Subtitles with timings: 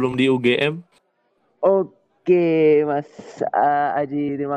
[0.00, 0.80] sebelum di UGM.
[1.60, 3.04] Oke, Mas
[3.52, 4.56] uh, Aji, terima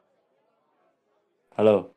[1.59, 1.91] Halo.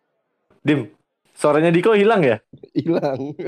[0.67, 0.91] Dim,
[1.30, 2.43] suaranya Diko hilang ya?
[2.74, 3.38] Hilang.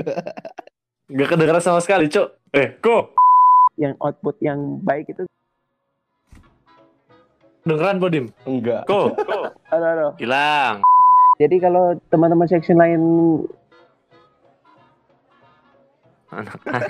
[1.18, 2.54] Gak kedengeran sama sekali, Cok.
[2.54, 3.18] Eh, kok?
[3.74, 5.26] yang output yang baik itu.
[7.66, 8.30] Dengeran, Po, Dim?
[8.46, 8.86] Enggak.
[8.86, 9.18] Kok?
[9.74, 10.08] Halo, halo.
[10.22, 10.86] Hilang.
[11.42, 13.02] Jadi kalau teman-teman section lain
[16.30, 16.86] Anak-anak.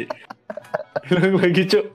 [1.04, 1.86] Hilang lagi, Cok.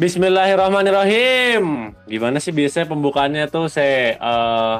[0.00, 1.92] Bismillahirrahmanirrahim.
[2.08, 4.76] Gimana sih biasanya pembukaannya tuh saya eh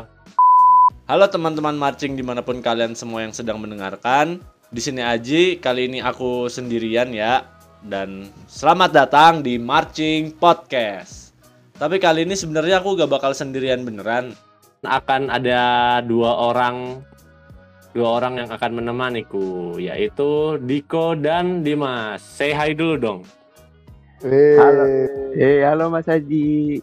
[1.12, 4.40] Halo teman-teman marching di mana pun kalian semua yang sedang mendengarkan.
[4.73, 7.45] Di sini Aji, kali ini aku sendirian ya.
[7.84, 11.37] Dan selamat datang di Marching Podcast.
[11.76, 14.32] Tapi kali ini sebenarnya aku gak bakal sendirian beneran.
[14.80, 17.04] Akan ada dua orang
[17.92, 22.24] dua orang yang akan menemaniku, yaitu Diko dan Dimas.
[22.24, 23.20] Say hi dulu dong.
[24.24, 24.85] Halo.
[25.37, 26.80] Eh, halo Mas Haji.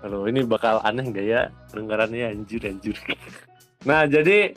[0.00, 1.42] Halo, ini bakal aneh nggak ya
[1.74, 2.96] dengarannya anjir anjir.
[3.80, 4.52] Nah, jadi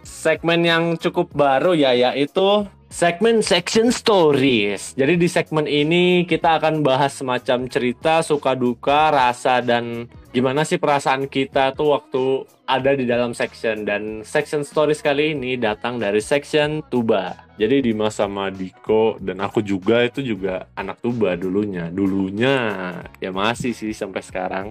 [0.00, 4.94] segmen yang cukup baru ya yaitu segmen section stories.
[4.94, 10.78] Jadi di segmen ini kita akan bahas semacam cerita suka duka, rasa dan gimana sih
[10.78, 16.22] perasaan kita tuh waktu ada di dalam section dan section stories kali ini datang dari
[16.22, 17.34] section tuba.
[17.58, 21.90] Jadi Dimas sama Diko dan aku juga itu juga anak tuba dulunya.
[21.90, 22.54] Dulunya
[23.18, 24.70] ya masih sih sampai sekarang.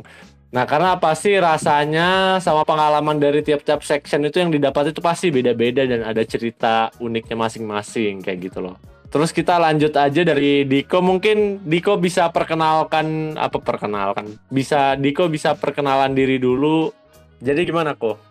[0.53, 5.33] Nah, karena apa sih rasanya sama pengalaman dari tiap-tiap section itu yang didapat itu pasti
[5.33, 8.77] beda-beda dan ada cerita uniknya masing-masing kayak gitu loh.
[9.09, 15.57] Terus kita lanjut aja dari Diko mungkin Diko bisa perkenalkan apa perkenalkan bisa Diko bisa
[15.57, 16.93] perkenalan diri dulu.
[17.41, 18.21] Jadi gimana kok?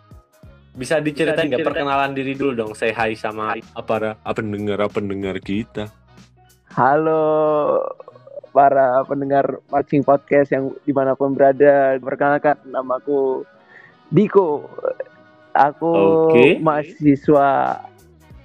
[0.79, 2.71] Bisa diceritain nggak perkenalan diri dulu dong?
[2.71, 5.91] Say hi sama apa pendengar pendengar kita.
[6.71, 7.83] Halo
[8.53, 11.97] para pendengar Marching Podcast yang di mana pun berada.
[11.97, 13.41] Perkenalkan namaku
[14.13, 14.69] Diko.
[15.53, 15.93] Aku
[16.29, 16.57] Oke.
[16.61, 17.81] mahasiswa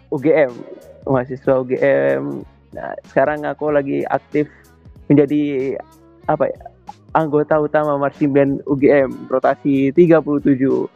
[0.09, 0.53] UGM,
[1.09, 2.45] mahasiswa UGM.
[2.73, 4.49] Nah, sekarang aku lagi aktif
[5.09, 5.77] menjadi
[6.29, 6.61] apa ya?
[7.17, 10.89] Anggota utama marching band UGM rotasi 37.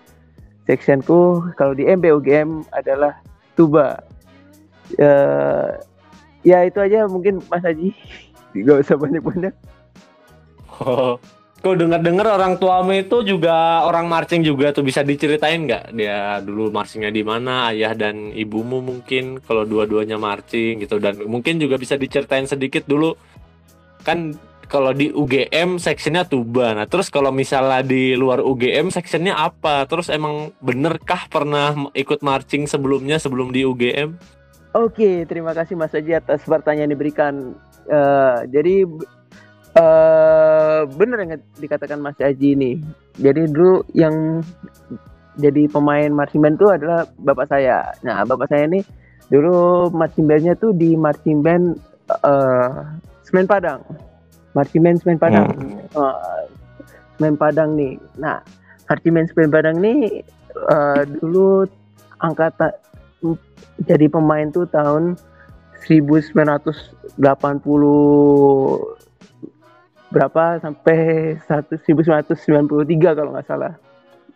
[0.69, 3.17] Sectionku kalau di MB UGM adalah
[3.57, 4.05] tuba.
[5.01, 5.71] Eh,
[6.45, 7.93] ya itu aja mungkin Mas Haji.
[8.53, 9.55] Gak usah banyak-banyak.
[10.83, 11.17] Oh,
[11.63, 15.95] kok dengar-dengar orang tuamu itu juga orang marching juga tuh bisa diceritain nggak?
[15.95, 20.99] Dia dulu marchingnya di mana ayah dan ibumu mungkin kalau dua-duanya marching gitu.
[20.99, 23.15] Dan mungkin juga bisa diceritain sedikit dulu.
[24.03, 24.35] Kan
[24.67, 26.73] kalau di UGM sectionnya tuba.
[26.75, 29.87] Nah terus kalau misalnya di luar UGM sectionnya apa?
[29.87, 34.41] Terus emang benerkah pernah ikut marching sebelumnya sebelum di UGM
[34.73, 37.53] Oke, terima kasih Mas Haji atas pertanyaan diberikan.
[37.93, 38.89] Eh, jadi
[39.73, 42.73] eh benar yang dikatakan Mas Haji ini.
[43.21, 44.41] Jadi dulu yang
[45.37, 47.93] jadi pemain marching band itu adalah bapak saya.
[48.01, 48.81] Nah, bapak saya ini
[49.29, 51.77] dulu marching bandnya tuh di marching band
[52.09, 52.73] eh
[53.29, 53.85] Semen Padang.
[54.57, 55.53] Marching band Semen Padang.
[55.93, 56.41] Eh,
[57.21, 58.01] Semen Padang nih.
[58.17, 58.41] Nah,
[58.89, 61.69] marching band Semen Padang nih eh, dulu
[62.25, 62.73] angkatan
[63.85, 65.17] jadi pemain tuh tahun
[65.85, 67.03] 1980
[70.13, 70.99] berapa sampai
[71.49, 73.75] 1993 kalau nggak salah.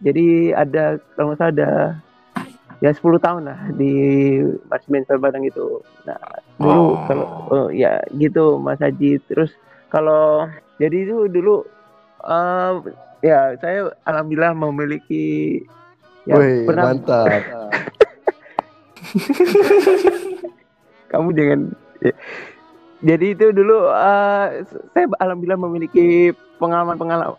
[0.01, 1.71] Jadi ada kalau nggak salah ada
[2.81, 3.93] ya 10 tahun lah di
[4.69, 5.81] Marsimen Padang itu.
[6.09, 6.21] Nah,
[6.61, 6.97] dulu Oh.
[7.05, 9.21] kalau oh, ya gitu Mas Haji.
[9.29, 9.53] Terus
[9.93, 10.49] kalau
[10.81, 11.65] jadi itu dulu
[12.25, 12.73] eh,
[13.25, 15.61] ya saya alhamdulillah memiliki
[16.25, 17.45] ya, Wih, pernah mantap.
[21.11, 21.61] kamu jangan
[22.03, 22.15] ya.
[23.03, 24.47] jadi itu dulu eh,
[24.95, 27.39] saya alhamdulillah memiliki pengalaman-pengalaman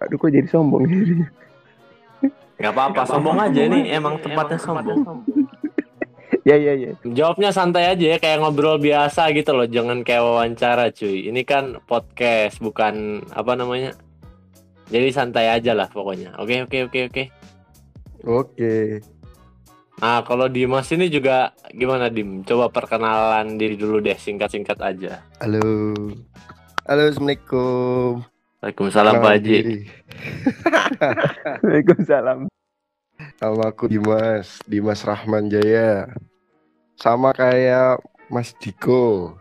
[0.00, 1.24] aduh kok jadi sombong jadi
[2.60, 5.24] nggak apa-apa sombong aja ini emang tempatnya sombong
[6.48, 10.88] ya ya ya Jawabnya santai aja ya kayak ngobrol biasa gitu loh, jangan kayak wawancara
[10.88, 11.28] cuy.
[11.28, 13.92] Ini kan podcast bukan apa namanya.
[14.90, 16.34] Jadi santai aja lah pokoknya.
[16.40, 17.24] Oke oke oke oke.
[18.26, 19.00] Oke.
[20.00, 22.40] Nah kalau Dimas ini juga gimana Dim?
[22.40, 25.20] Coba perkenalan diri dulu deh singkat-singkat aja.
[25.44, 25.92] Halo.
[26.88, 28.24] Halo, Assalamualaikum.
[28.64, 29.58] Waalaikumsalam Pak Haji.
[31.64, 32.48] Waalaikumsalam
[33.20, 36.08] Nama aku Dimas, Dimas Rahman Jaya.
[36.96, 38.00] Sama kayak
[38.32, 39.36] Mas Diko.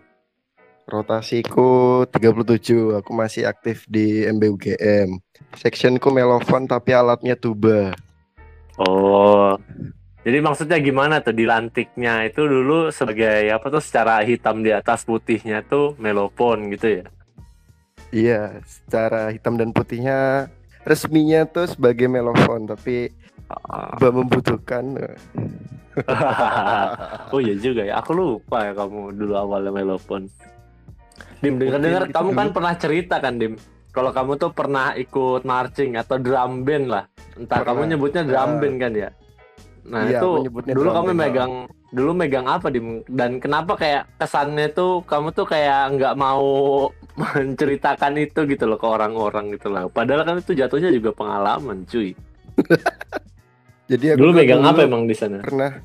[0.84, 5.24] Rotasiku 37, aku masih aktif di MBUGM.
[5.56, 7.96] Sectionku melofon tapi alatnya tuba.
[8.76, 9.56] Oh
[10.20, 15.64] Jadi maksudnya gimana tuh dilantiknya itu dulu sebagai apa tuh secara hitam di atas putihnya
[15.64, 17.04] tuh melopon gitu ya?
[18.10, 20.50] Iya, secara hitam dan putihnya
[20.84, 23.14] resminya tuh sebagai melofon, tapi
[23.50, 23.98] Ah.
[23.98, 24.86] Mbak membutuhkan.
[27.34, 30.30] oh iya juga ya, aku lupa ya kamu dulu awalnya melopon.
[31.42, 32.56] Dim, dengar-dengar kamu kan dulu.
[32.56, 33.58] pernah cerita kan Dim?
[33.90, 37.04] Kalau kamu tuh pernah ikut marching atau drum band lah.
[37.36, 37.74] Entah Pernah.
[37.74, 39.10] kamu nyebutnya drum band kan ya?
[39.90, 40.30] Nah Iya, itu
[40.70, 41.54] dulu kamu megang
[41.90, 43.02] dulu megang apa Dim?
[43.10, 46.46] Dan kenapa kayak kesannya tuh kamu tuh kayak nggak mau
[47.22, 49.90] menceritakan itu gitu loh ke orang-orang gitu lah.
[49.90, 52.14] Padahal kan itu jatuhnya juga pengalaman cuy.
[53.90, 55.42] Jadi aku Dulu megang dulu apa emang di sana?
[55.42, 55.82] Pernah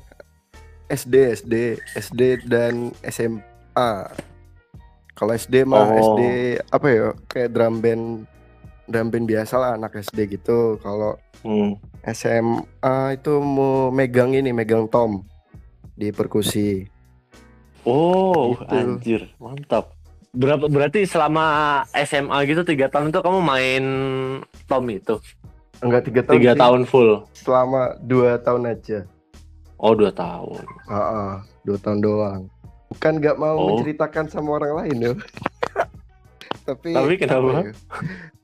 [0.85, 1.53] SD, SD,
[1.97, 3.91] SD dan SMA.
[5.17, 6.13] Kalau SD mah Oh.
[6.13, 6.21] SD
[6.69, 7.07] apa ya?
[7.25, 8.03] Kayak drum band
[8.85, 10.77] drum band biasa lah anak SD gitu.
[10.85, 11.77] Kalau Hmm.
[12.03, 15.21] SMA itu mau megang ini, megang tom
[15.93, 16.89] di perkusi.
[17.81, 18.65] Oh, Gitu.
[18.67, 19.93] anjir, mantap.
[20.31, 21.45] Berapa berarti selama
[21.95, 23.83] SMA gitu tiga tahun itu kamu main
[24.65, 25.15] tom itu
[25.79, 27.09] Enggak tiga tahun tiga sih, tahun full.
[27.31, 28.99] selama dua tahun aja.
[29.77, 30.65] Oh dua tahun.
[30.83, 31.31] Heeh,
[31.63, 32.41] dua tahun doang.
[32.87, 33.67] Bukan nggak mau Oh.
[33.71, 35.13] menceritakan sama orang lain ya.
[36.63, 37.39] Tapi Tapi kenapa?
[37.45, 37.73] apa ya?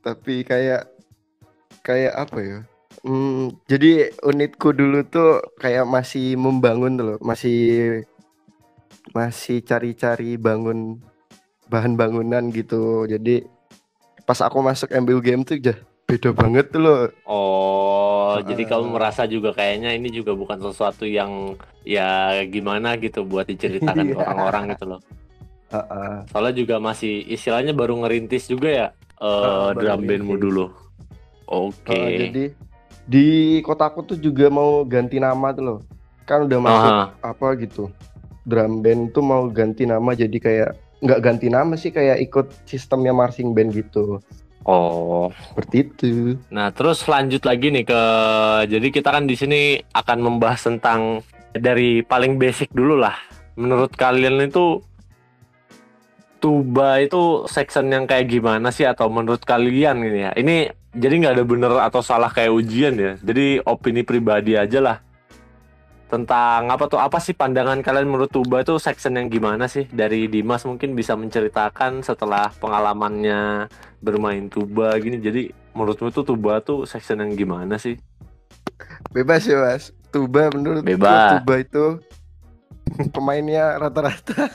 [0.02, 0.82] Tapi kayak
[1.82, 2.58] kayak apa ya?
[3.02, 8.02] Hmm, jadi unitku dulu tuh kayak masih membangun loh, masih
[9.10, 11.02] masih cari-cari bangun
[11.66, 13.10] bahan bangunan gitu.
[13.10, 13.42] Jadi
[14.22, 17.00] pas aku masuk MBU game tuh udah beda banget tuh loh.
[17.26, 18.68] Oh, jadi Ah.
[18.70, 24.14] kamu merasa juga kayaknya ini juga bukan sesuatu yang ya gimana gitu buat diceritakan ke
[24.14, 24.22] Iya.
[24.22, 25.00] orang-orang gitu loh.
[25.74, 26.14] Heeh.
[26.30, 28.86] Soalnya juga masih istilahnya baru ngerintis juga ya
[29.18, 30.64] eh Ah, baru drum bandmu dulu.
[31.50, 31.90] Oke.
[31.90, 32.44] Heeh, jadi
[33.12, 35.78] di kotaku tuh juga mau ganti nama tuh loh.
[36.24, 37.04] Kan udah masuk Aha.
[37.20, 37.92] apa gitu.
[38.48, 40.70] Drum band tuh mau ganti nama jadi kayak
[41.04, 44.24] nggak ganti nama sih kayak ikut sistemnya marching band gitu.
[44.64, 45.28] Oh.
[45.50, 46.08] Seperti itu.
[46.48, 48.02] Nah, terus lanjut lagi nih ke
[48.70, 49.60] jadi kita kan di sini
[49.92, 51.20] akan membahas tentang
[51.52, 53.18] dari paling basic dulu lah.
[53.60, 54.80] Menurut kalian itu
[56.42, 60.32] tuba itu section yang kayak gimana sih atau menurut kalian ini ya?
[60.34, 60.56] Ini
[60.90, 63.14] jadi nggak ada bener atau salah kayak ujian ya.
[63.22, 64.98] Jadi opini pribadi aja lah.
[66.10, 69.86] Tentang apa tuh apa sih pandangan kalian menurut tuba itu section yang gimana sih?
[69.86, 73.70] Dari Dimas mungkin bisa menceritakan setelah pengalamannya
[74.02, 75.22] bermain tuba gini.
[75.22, 77.96] Jadi menurutmu tuh tuba tuh section yang gimana sih?
[79.14, 79.94] Bebas ya mas.
[80.12, 81.40] Tuba menurut Bebas.
[81.40, 81.86] tuba itu
[83.14, 84.48] pemainnya rata-rata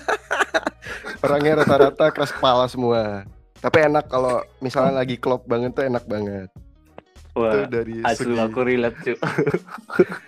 [1.26, 3.26] orangnya rata-rata keras kepala semua.
[3.58, 6.50] Tapi enak kalau misalnya lagi klop banget tuh enak banget.
[7.38, 9.18] Itu Wah, dari asu segi aku relate cuy.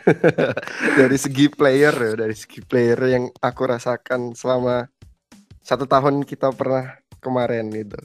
[1.01, 4.89] dari segi player ya, dari segi player yang aku rasakan selama
[5.65, 7.97] satu tahun kita pernah kemarin gitu.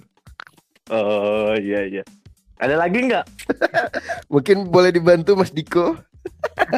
[0.92, 2.04] Oh iya iya.
[2.60, 3.24] Ada lagi nggak?
[4.32, 5.96] Mungkin boleh dibantu Mas Diko?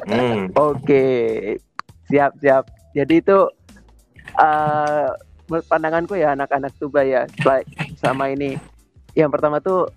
[0.07, 0.51] Hmm.
[0.59, 1.05] Oke,
[2.11, 2.67] siap siap.
[2.97, 3.39] Jadi itu
[5.47, 7.29] menurut pandanganku ya anak-anak tuba ya
[8.01, 8.57] sama ini.
[9.13, 9.93] Yang pertama tuh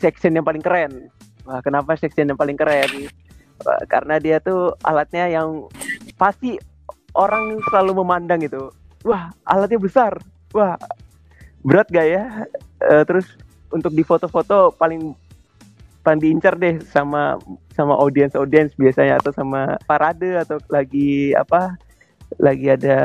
[0.00, 1.12] section yang paling keren.
[1.44, 3.12] Wah, kenapa section yang paling keren?
[3.64, 5.68] Wah, Karena dia tuh alatnya yang
[6.16, 6.56] pasti
[7.12, 8.72] orang selalu memandang gitu.
[9.04, 10.16] Wah, alatnya besar.
[10.52, 10.76] Wah,
[11.62, 12.24] berat gak ya?
[12.88, 13.36] Eh, terus
[13.68, 15.12] untuk di foto-foto paling
[16.02, 17.36] paling diincar deh sama
[17.76, 21.76] sama audiens audiens biasanya atau sama parade atau lagi apa
[22.36, 22.98] lagi ada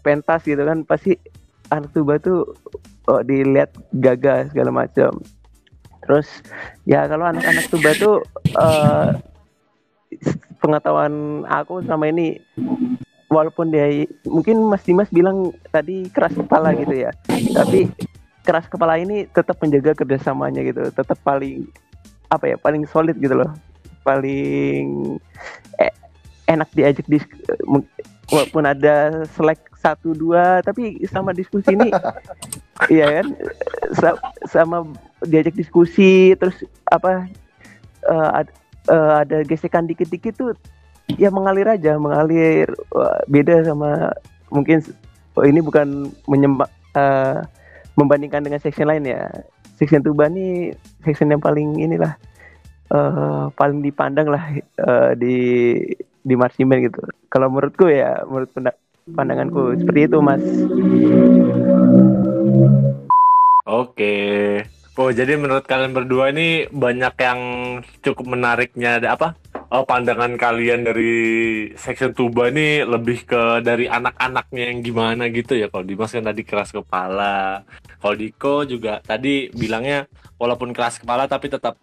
[0.00, 1.20] pentas gitu kan pasti
[1.68, 2.56] anak tuba tuh
[3.12, 5.12] oh, dilihat gagah segala macam.
[6.02, 6.28] Terus
[6.88, 8.24] ya kalau anak-anak tuba tuh
[8.56, 9.08] eh,
[10.58, 12.40] pengetahuan aku sama ini
[13.28, 17.10] walaupun dia mungkin Mas Dimas bilang tadi keras kepala gitu ya
[17.56, 17.88] tapi
[18.44, 21.64] keras kepala ini tetap menjaga kerjasamanya gitu tetap paling
[22.32, 23.52] apa ya paling solid gitu loh.
[24.02, 25.14] Paling
[25.78, 25.92] eh,
[26.48, 27.22] enak diajak dis
[27.68, 27.86] mung-
[28.30, 31.90] walaupun ada selek satu dua tapi sama diskusi ini.
[32.90, 33.26] Iya kan?
[33.94, 34.82] Sa- sama
[35.22, 37.30] diajak diskusi terus apa
[38.10, 38.50] ad-
[38.90, 40.50] eh, ada gesekan dikit-dikit tuh
[41.14, 42.66] ya mengalir aja mengalir.
[42.90, 44.10] Wah, beda sama
[44.50, 44.82] mungkin
[45.38, 46.66] oh, ini bukan menyembah
[46.98, 47.38] eh,
[47.94, 49.30] membandingkan dengan section lain ya.
[49.78, 50.74] Section tuba ini
[51.06, 52.18] section yang paling inilah
[52.92, 55.36] eh paling dipandang lah eh, di
[56.26, 57.02] di marching band gitu.
[57.32, 58.52] Kalau menurutku ya menurut
[59.16, 60.44] pandanganku seperti itu mas.
[63.64, 64.16] Oke.
[65.00, 67.40] Oh jadi menurut kalian berdua ini banyak yang
[68.04, 69.32] cukup menariknya ada apa?
[69.72, 71.14] oh, pandangan kalian dari
[71.80, 76.44] section tuba ini lebih ke dari anak-anaknya yang gimana gitu ya kalau Dimas kan tadi
[76.44, 77.64] keras kepala
[77.98, 80.04] kalau Diko juga tadi bilangnya
[80.36, 81.80] walaupun keras kepala tapi tetap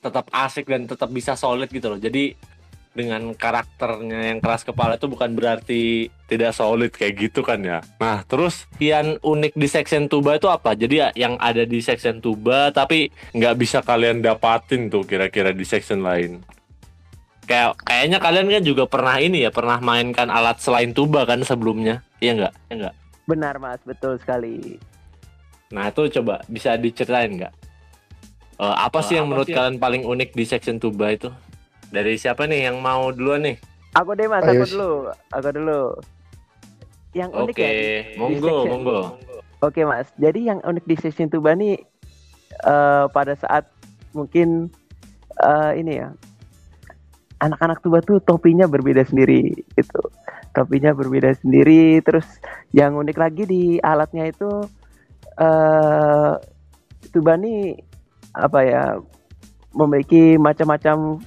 [0.00, 2.38] tetap asik dan tetap bisa solid gitu loh jadi
[2.90, 7.78] dengan karakternya yang keras kepala itu bukan berarti tidak solid kayak gitu kan ya.
[8.02, 10.74] Nah, terus yang unik di section tuba itu apa?
[10.74, 15.62] Jadi ya, yang ada di section tuba tapi nggak bisa kalian dapatin tuh kira-kira di
[15.62, 16.42] section lain.
[17.46, 22.02] Kayak kayaknya kalian kan juga pernah ini ya, pernah mainkan alat selain tuba kan sebelumnya.
[22.18, 22.54] Iya nggak?
[22.70, 22.94] Iya nggak?
[23.26, 24.78] Benar Mas, betul sekali.
[25.70, 27.54] Nah, itu coba bisa diceritain nggak?
[28.60, 29.54] Eh, apa sih yang apa menurut sih?
[29.54, 31.30] kalian paling unik di section tuba itu?
[31.90, 33.56] Dari siapa nih yang mau duluan nih?
[33.98, 34.90] Aku deh Mas, Ayo, aku dulu.
[35.34, 35.82] Aku dulu.
[37.10, 39.00] Yang unik Oke, ya di- di monggo, monggo.
[39.60, 41.82] Oke Mas, jadi yang unik di section tuba nih
[42.64, 43.66] eh, pada saat
[44.14, 44.70] mungkin
[45.42, 46.08] eh, ini ya
[47.42, 50.00] anak-anak tuba tuh topinya berbeda sendiri gitu.
[50.54, 52.26] Topinya berbeda sendiri, terus
[52.70, 54.50] yang unik lagi di alatnya itu
[55.40, 56.32] eh
[57.10, 57.74] tuba nih
[58.34, 58.84] apa ya
[59.74, 61.18] memiliki macam-macam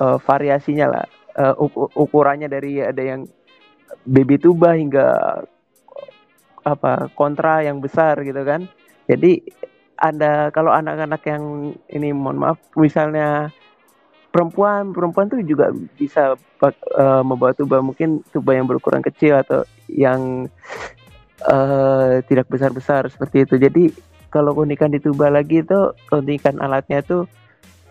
[0.00, 1.06] eh, variasinya lah.
[1.40, 3.24] Uku- ukurannya dari ada yang
[4.04, 5.40] baby tuba hingga
[6.66, 8.68] apa kontra yang besar gitu kan.
[9.08, 9.40] Jadi
[10.00, 13.52] ada kalau anak-anak yang ini mohon maaf misalnya
[14.32, 20.48] perempuan perempuan tuh juga bisa eh, membawa tuba mungkin tuba yang berukuran kecil atau yang
[21.44, 23.54] eh, tidak besar-besar seperti itu.
[23.60, 23.84] Jadi
[24.30, 27.26] kalau keunikan di tuba lagi itu keunikan alatnya tuh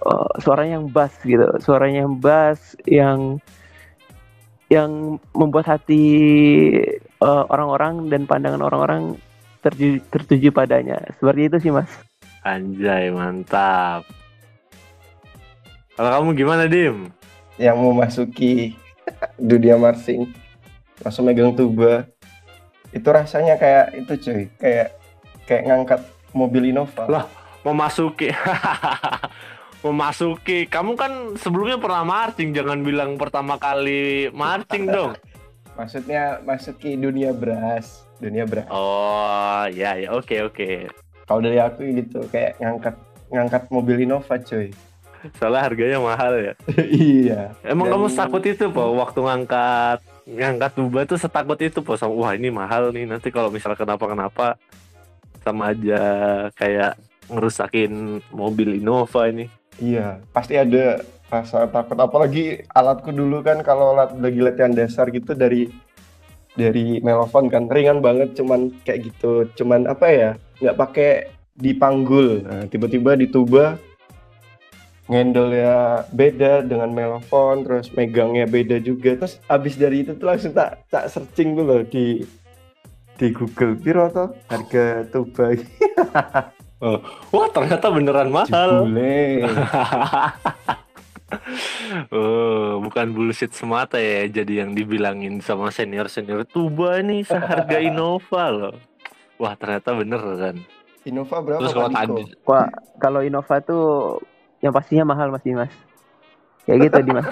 [0.06, 3.20] eh, suaranya yang bass gitu, suaranya yang bass yang
[4.70, 6.04] yang membuat hati
[7.02, 9.18] eh, orang-orang dan pandangan orang-orang
[9.66, 11.00] terju- tertuju padanya.
[11.20, 11.90] Seperti itu sih, Mas.
[12.48, 14.08] Anjay, mantap.
[16.00, 17.12] Kalau kamu gimana, Dim?
[17.60, 18.80] yang mau masuki
[19.36, 20.32] dunia marching
[21.04, 22.08] langsung megang tuba
[22.96, 24.96] itu rasanya kayak itu cuy kayak
[25.44, 26.02] kayak ngangkat
[26.32, 27.26] mobil Innova Lah.
[27.60, 28.32] Memasuki.
[29.82, 30.66] Memasuki.
[30.66, 35.16] Kamu kan sebelumnya pernah marching, jangan bilang pertama kali marching dong.
[35.72, 40.92] maksudnya masuki dunia beras dunia beras Oh, ya ya, oke oke.
[41.24, 44.76] kalau dari aku gitu kayak ngangkat ngangkat mobil Innova cuy
[45.36, 46.54] Soalnya harganya mahal ya.
[46.92, 51.96] iya Emang Dan- kamu takut itu, Po, waktu ngangkat ngangkat tuba tuh setakut itu, Po.
[51.96, 53.04] Sama, Wah, ini mahal nih.
[53.04, 54.56] Nanti kalau misalnya kenapa-kenapa
[55.40, 56.00] sama aja
[56.54, 56.96] kayak
[57.28, 57.92] ngerusakin
[58.32, 59.48] mobil Innova ini.
[59.82, 61.96] Iya pasti ada rasa takut.
[61.96, 65.70] Apalagi alatku dulu kan kalau lat- lagi latihan dasar gitu dari
[66.58, 69.48] dari melofon kan ringan banget cuman kayak gitu.
[69.56, 71.12] Cuman apa ya nggak pakai
[71.56, 72.44] dipanggul.
[72.44, 73.78] Nah, tiba-tiba di tuba
[75.10, 79.16] ngendel ya beda dengan melofon terus megangnya beda juga.
[79.16, 82.26] Terus abis dari itu tuh langsung tak tak searching dulu di
[83.20, 84.08] di Google piro
[84.48, 85.52] harga tuba
[86.80, 88.88] Wah, ternyata beneran mahal.
[88.88, 89.44] jebule
[92.10, 98.76] Oh, bukan bullshit semata ya jadi yang dibilangin sama senior-senior tuba nih seharga Innova loh.
[99.38, 100.56] Wah, ternyata bener kan.
[101.06, 102.68] Innova berapa Terus kalau tadi Wah,
[103.00, 103.86] kalau Innova tuh
[104.60, 105.72] yang pastinya mahal Mas Dimas.
[106.66, 107.26] Kayak gitu Dimas.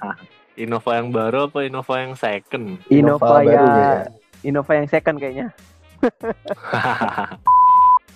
[0.62, 2.82] Innova yang baru apa Innova yang second?
[2.92, 3.92] Innova, baru ya, ya.
[4.44, 5.48] Innova yang second kayaknya.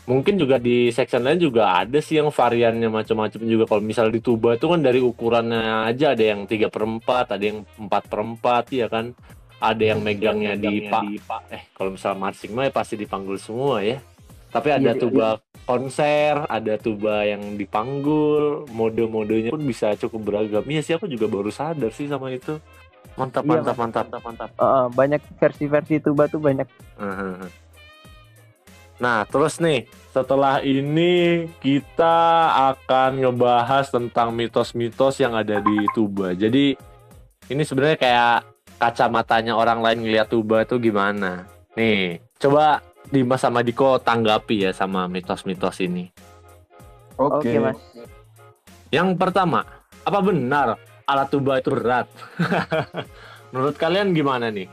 [0.05, 3.65] Mungkin juga di section lain juga ada sih yang variannya macam-macam juga.
[3.65, 7.45] Kalau misal di tuba itu kan dari ukurannya aja ada yang 3 per 4, ada
[7.45, 9.17] yang 4 per 4 ya kan.
[9.65, 11.49] Ada yang megangnya di pak.
[11.49, 13.97] Eh, kalau misal marching mah ya pasti dipanggul semua ya.
[14.53, 15.27] Tapi ada Iya, tuba
[15.65, 20.63] konser, ada tuba yang dipanggul, mode-modenya pun bisa cukup beragam.
[20.69, 22.61] Iya sih aku juga baru sadar sih sama itu.
[23.17, 24.51] Mantap, Iya, mantap, mantap, mantap, mantap.
[24.61, 26.69] Uh, banyak versi-versi tuba tuh banyak.
[29.03, 36.31] Nah, terus nih, setelah ini kita akan ngebahas tentang mitos-mitos yang ada di Tuba.
[36.35, 36.79] Jadi,
[37.51, 38.37] ini sebenarnya kayak
[38.79, 41.51] kacamatanya orang lain ngeliat Tuba itu gimana.
[41.75, 46.09] Nih, coba Dimas sama Diko tanggapi ya sama mitos-mitos ini.
[47.19, 47.51] Oke.
[47.51, 47.79] Oke, Mas.
[48.95, 49.67] Yang pertama,
[50.07, 52.07] apa benar alat Tuba itu berat?
[53.53, 54.71] Menurut kalian gimana nih?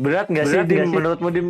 [0.00, 0.88] Berat nggak sih, Dim?
[0.88, 1.48] Menurutmu, Dim?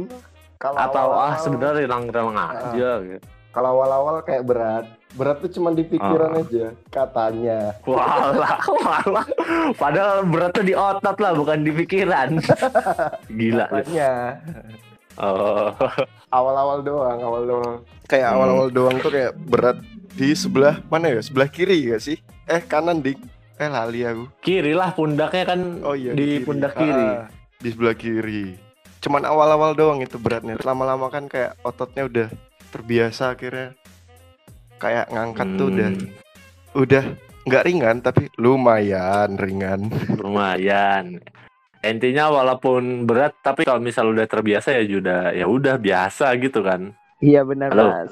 [0.63, 3.27] Kalau Atau ah awal-awal- sebenarnya rilang-rilang aja gitu.
[3.51, 6.41] kalau awal-awal kayak berat berat tuh cuma di pikiran Ah.
[6.41, 9.27] aja katanya Walah, walah.
[9.75, 12.39] Padahal beratnya di otot lah, bukan di pikiran.
[13.35, 13.67] Gila.
[13.69, 14.41] katanya
[15.15, 15.69] Oh,
[16.31, 17.77] awal-awal doang awal doang
[18.07, 18.37] kayak Hmm.
[18.39, 19.77] awal-awal doang tuh kayak berat
[20.11, 22.17] di sebelah mana ya sebelah kiri gak sih
[22.47, 23.21] eh kanan dik
[23.55, 24.27] Eh lali aku.
[24.41, 26.43] Kiri lah pundaknya kan Oh iya di kiri.
[26.43, 27.05] pundak kiri.
[27.13, 28.57] Ah, di sebelah kiri.
[29.03, 30.55] Cuman awal-awal doang itu beratnya.
[30.63, 32.29] Lama-lama kan kayak ototnya udah
[32.71, 33.75] terbiasa akhirnya.
[34.79, 36.09] Kayak ngangkat tuh udah Hmm,
[36.73, 37.05] udah
[37.43, 39.91] nggak ringan tapi lumayan ringan.
[40.23, 41.19] lumayan.
[41.83, 46.95] Intinya walaupun berat tapi kalau misal udah terbiasa ya sudah ya udah biasa gitu kan.
[47.19, 47.87] Iya benar Halo.
[47.91, 48.11] mas.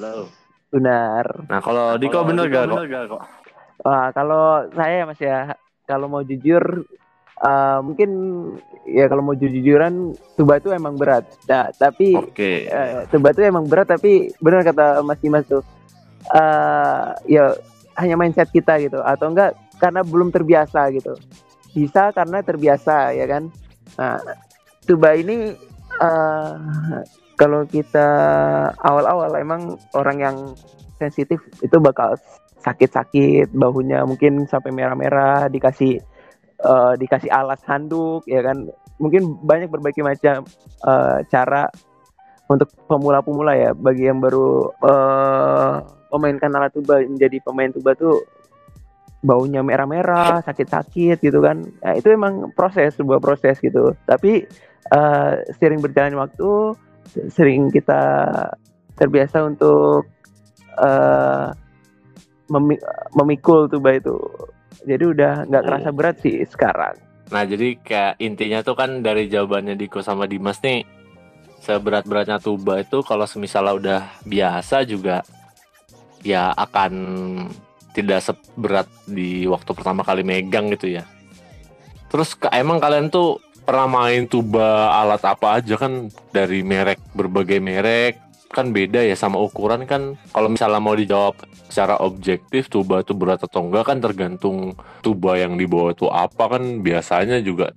[0.71, 1.25] Benar.
[1.47, 2.67] Nah kalau Diko bener gak
[3.07, 3.23] kok?
[3.81, 6.85] Wah, kalau saya mas ya, kalau mau jujur,
[7.41, 8.11] eh, mungkin
[8.85, 11.25] ya kalau mau jujur-jujuran, tuba itu emang berat.
[11.49, 12.69] Nah, tapi Oke.
[12.69, 15.65] eh, tuba itu emang berat, tapi benar kata Mas Dimas tuh,
[16.33, 17.55] eh ya
[17.97, 21.17] hanya mindset kita gitu, atau enggak karena belum terbiasa gitu.
[21.73, 23.49] Bisa karena terbiasa ya kan.
[23.97, 24.19] Nah,
[24.85, 25.55] tuba ini
[26.01, 26.55] eh
[27.41, 28.09] kalau kita
[28.85, 30.37] awal-awal emang orang yang
[31.01, 32.13] sensitif itu bakal
[32.61, 36.05] sakit-sakit bahunya mungkin sampai merah-merah dikasih
[36.61, 38.69] eh, dikasih alas handuk ya kan?
[39.01, 40.45] Mungkin banyak berbagai macam
[40.85, 41.69] eh, cara
[42.51, 43.71] untuk pemula-pemula ya.
[43.73, 45.73] Bagi yang baru eh,
[46.13, 48.21] memainkan alat tuba menjadi pemain tuba tuh
[49.21, 51.61] baunya merah-merah sakit-sakit gitu kan.
[51.61, 53.93] Nah, itu emang proses sebuah proses gitu.
[54.05, 54.45] Tapi
[54.93, 56.77] eh, sering berjalan waktu
[57.33, 58.01] sering kita
[58.95, 60.07] terbiasa untuk
[62.49, 62.81] memi-
[63.13, 64.17] memikul tuba itu
[64.85, 66.97] jadi udah nggak kerasa berat sih sekarang.
[67.31, 70.83] Nah jadi kayak intinya tuh kan dari jawabannya Diko sama Dimas nih
[71.61, 75.21] seberat-beratnya tuba itu kalau semisalnya udah biasa juga
[76.25, 76.93] ya akan
[77.93, 81.05] tidak seberat di waktu pertama kali megang gitu ya.
[82.11, 86.11] Terus ke- emang kalian tuh pernah main tuba alat apa aja kan?
[86.33, 91.39] Dari merek berbagai merek kan beda ya sama ukuran kan kalau misalnya mau dijawab
[91.71, 94.75] secara objektif tuba itu berat atau enggak kan tergantung
[95.07, 97.71] tuba yang dibawa itu apa kan biasanya juga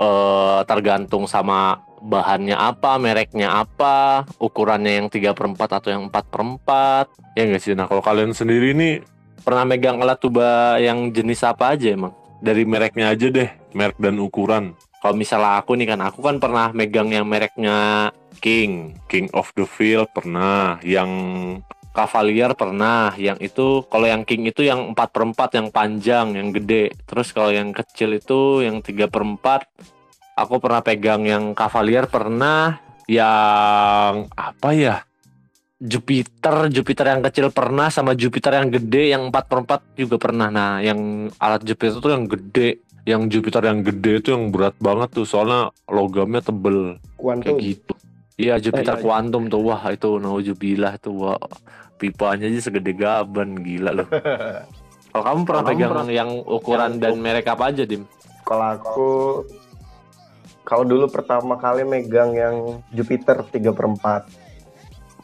[0.00, 6.32] eh tergantung sama bahannya apa, mereknya apa, ukurannya yang 3 per 4 atau yang 4
[6.32, 7.72] per 4 ya nggak sih?
[7.72, 9.00] Nah kalau kalian sendiri nih
[9.40, 12.12] pernah megang alat tuba yang jenis apa aja emang?
[12.44, 16.72] Dari mereknya aja deh, merek dan ukuran kalau misalnya aku nih kan, aku kan pernah
[16.72, 21.10] megang yang mereknya King, King of the Field pernah, yang
[21.96, 26.52] Cavalier pernah, yang itu kalau yang King itu yang 4 per 4 yang panjang, yang
[26.52, 26.92] gede.
[27.08, 32.76] Terus kalau yang kecil itu yang 3 per 4 aku pernah pegang yang Cavalier pernah,
[33.08, 34.96] yang apa ya?
[35.76, 40.48] Jupiter, Jupiter yang kecil pernah sama Jupiter yang gede yang 4 per 4 juga pernah.
[40.52, 42.68] Nah, yang alat Jupiter itu yang gede,
[43.06, 47.56] yang Jupiter yang gede itu yang berat banget tuh soalnya logamnya tebel kayak Kuantum.
[47.56, 47.94] gitu.
[48.36, 49.00] Iya Jupiter iya.
[49.00, 51.38] Quantum tuh wah itu naujubillah tuh wah
[51.96, 54.08] pipanya aja segede gaban gila loh.
[55.08, 58.02] Kalau kamu pernah Kamu pegang pernah- yang ukuran yang dan merek apa aja dim?
[58.42, 59.08] Kalau aku
[60.62, 62.56] kalau dulu pertama kali megang yang
[62.90, 64.26] Jupiter 3 per 4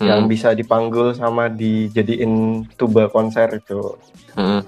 [0.01, 3.99] yang Hmm, bisa dipanggul sama dijadiin tuba konser itu.
[4.33, 4.63] hmm.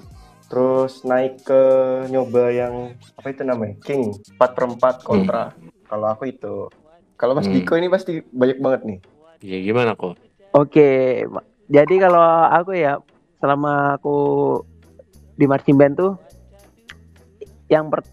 [0.45, 1.61] Terus naik ke
[2.07, 2.73] nyoba yang
[3.17, 3.75] apa itu namanya?
[3.81, 5.43] King 4 per 4 kontra.
[5.85, 6.69] Kalau aku itu.
[7.15, 7.55] Kalau Mas Hmm.
[7.55, 8.99] Diko ini pasti banyak banget nih.
[9.41, 10.19] Ya gimana kok?
[10.51, 11.23] Oke,
[11.67, 12.95] jadi kalau aku ya
[13.37, 14.15] selama aku
[15.35, 16.15] di marching band tuh
[17.67, 18.07] yang per-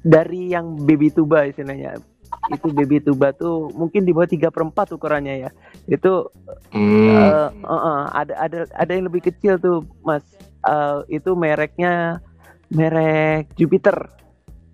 [0.00, 2.00] dari yang baby tuba istilahnya
[2.48, 5.50] itu baby tuba tuh mungkin di bawah 3 per 4 ukurannya ya
[5.86, 6.28] itu
[6.72, 7.06] Hmm.
[7.06, 10.24] eh, eh, eh, ada ada ada yang lebih kecil tuh mas
[10.64, 12.24] Eh, itu mereknya
[12.72, 14.08] merek Jupiter.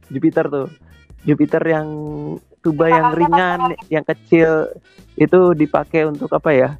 [0.06, 0.68] Jupiter tuh.
[1.26, 1.88] Jupiter yang
[2.62, 3.60] tuba yang ringan
[3.92, 4.70] yang kecil
[5.18, 6.70] itu dipakai untuk apa ya?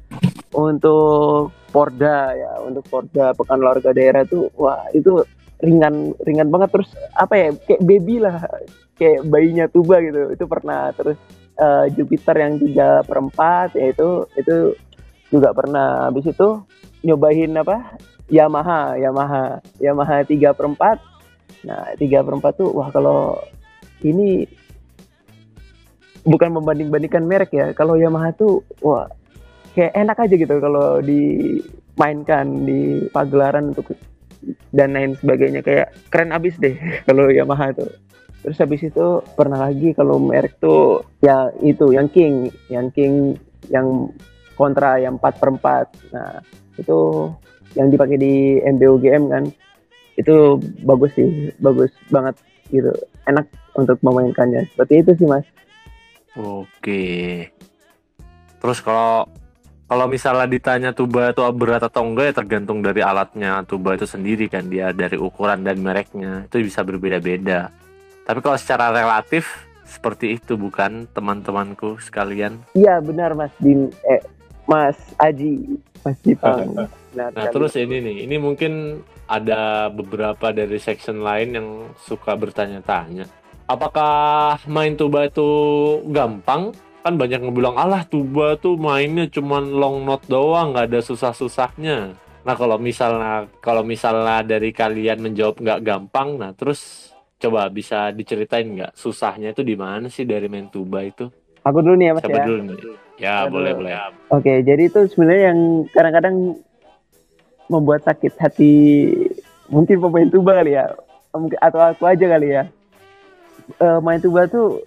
[0.55, 5.23] Untuk Porda ya untuk Porda pekan olahraga daerah tuh wah itu
[5.59, 6.71] ringan ringan banget.
[6.79, 8.39] Terus apa ya kayak baby lah
[8.95, 10.31] kayak bayinya tuba gitu.
[10.31, 11.19] Itu pernah terus
[11.59, 14.55] eh, Jupiter yang 3 per 4 ya itu itu
[15.27, 16.07] juga pernah.
[16.07, 16.63] Habis itu
[17.03, 17.97] nyobain apa
[18.31, 23.37] Yamaha Yamaha Yamaha 3 per 4 nah 3 per 4 tuh wah kalau
[24.01, 24.47] ini
[26.25, 27.73] bukan membanding-bandingkan merek ya.
[27.73, 29.09] Kalau Yamaha tuh wah
[29.73, 33.93] kayak enak aja gitu kalau dimainkan di pagelaran untuk
[34.73, 35.61] dan lain sebagainya.
[35.65, 36.75] Kayak keren abis deh
[37.07, 37.91] kalau Yamaha tuh.
[38.41, 43.37] Terus habis itu pernah lagi kalau merek tuh ya itu yang King yang King
[43.69, 44.09] yang
[44.57, 46.41] kontra yang 4 per 4 nah
[46.73, 47.29] itu
[47.75, 49.43] yang dipakai di MBOGM kan
[50.19, 52.35] itu bagus sih bagus banget
[52.69, 52.91] gitu
[53.27, 53.47] enak
[53.79, 55.45] untuk memainkannya seperti itu sih mas
[56.39, 57.03] Oke.
[58.61, 59.27] Terus kalau
[59.91, 64.47] kalau misalnya ditanya tuba itu berat atau enggak ya tergantung dari alatnya tuba itu sendiri
[64.47, 67.67] kan dia dari ukuran dan mereknya itu bisa berbeda-beda.
[68.23, 72.63] Tapi kalau secara relatif seperti itu bukan teman-temanku sekalian.
[72.71, 74.23] Iya benar Mas Dim eh
[74.63, 76.73] Mas Aji Mas Dipang.
[77.11, 81.67] Nah, Nah terus ini nih, ini mungkin ada beberapa dari section lain yang
[81.99, 83.27] suka bertanya-tanya.
[83.67, 85.47] Apakah main tuba itu
[86.11, 86.75] gampang?
[87.01, 92.13] Kan banyak yang bilang, alah tuba tuh mainnya cuman long note doang, nggak ada susah-susahnya.
[92.41, 97.11] Nah kalau misalnya kalau misalnya dari kalian menjawab nggak gampang, nah terus
[97.41, 101.29] coba bisa diceritain nggak susahnya itu di mana sih dari main tuba itu?
[101.61, 102.45] Aku dulu nih ya Mas Siapa ya.
[102.49, 102.77] dulu nih?
[103.21, 103.61] Ya Aduh.
[103.61, 103.93] boleh boleh.
[104.33, 105.59] Oke, jadi itu sebenarnya yang
[105.93, 106.35] kadang-kadang
[107.69, 108.73] membuat sakit hati
[109.69, 110.89] mungkin pemain tuba kali ya,
[111.31, 112.63] mungkin atau aku aja kali ya.
[113.77, 114.81] Eh, main tuba tuh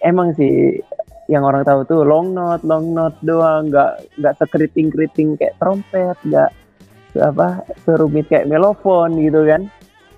[0.00, 0.80] emang sih
[1.28, 6.16] yang orang tahu tuh long note, long note doang, nggak nggak sekeriting keriting kayak trompet,
[6.24, 6.50] nggak
[7.20, 9.68] apa serumit kayak melofon gitu kan.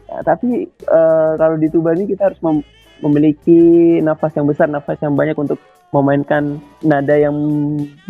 [0.07, 2.67] Nah, tapi eh, kalau di tuba ini kita harus mem-
[3.03, 5.59] memiliki nafas yang besar, nafas yang banyak untuk
[5.95, 7.37] memainkan nada yang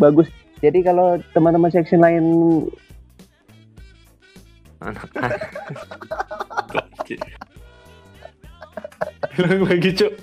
[0.01, 0.29] bagus.
[0.61, 2.25] Jadi kalau teman-teman section lain
[4.81, 5.31] anak-anak.
[6.73, 7.15] Lagi
[9.37, 10.13] lagi cuk.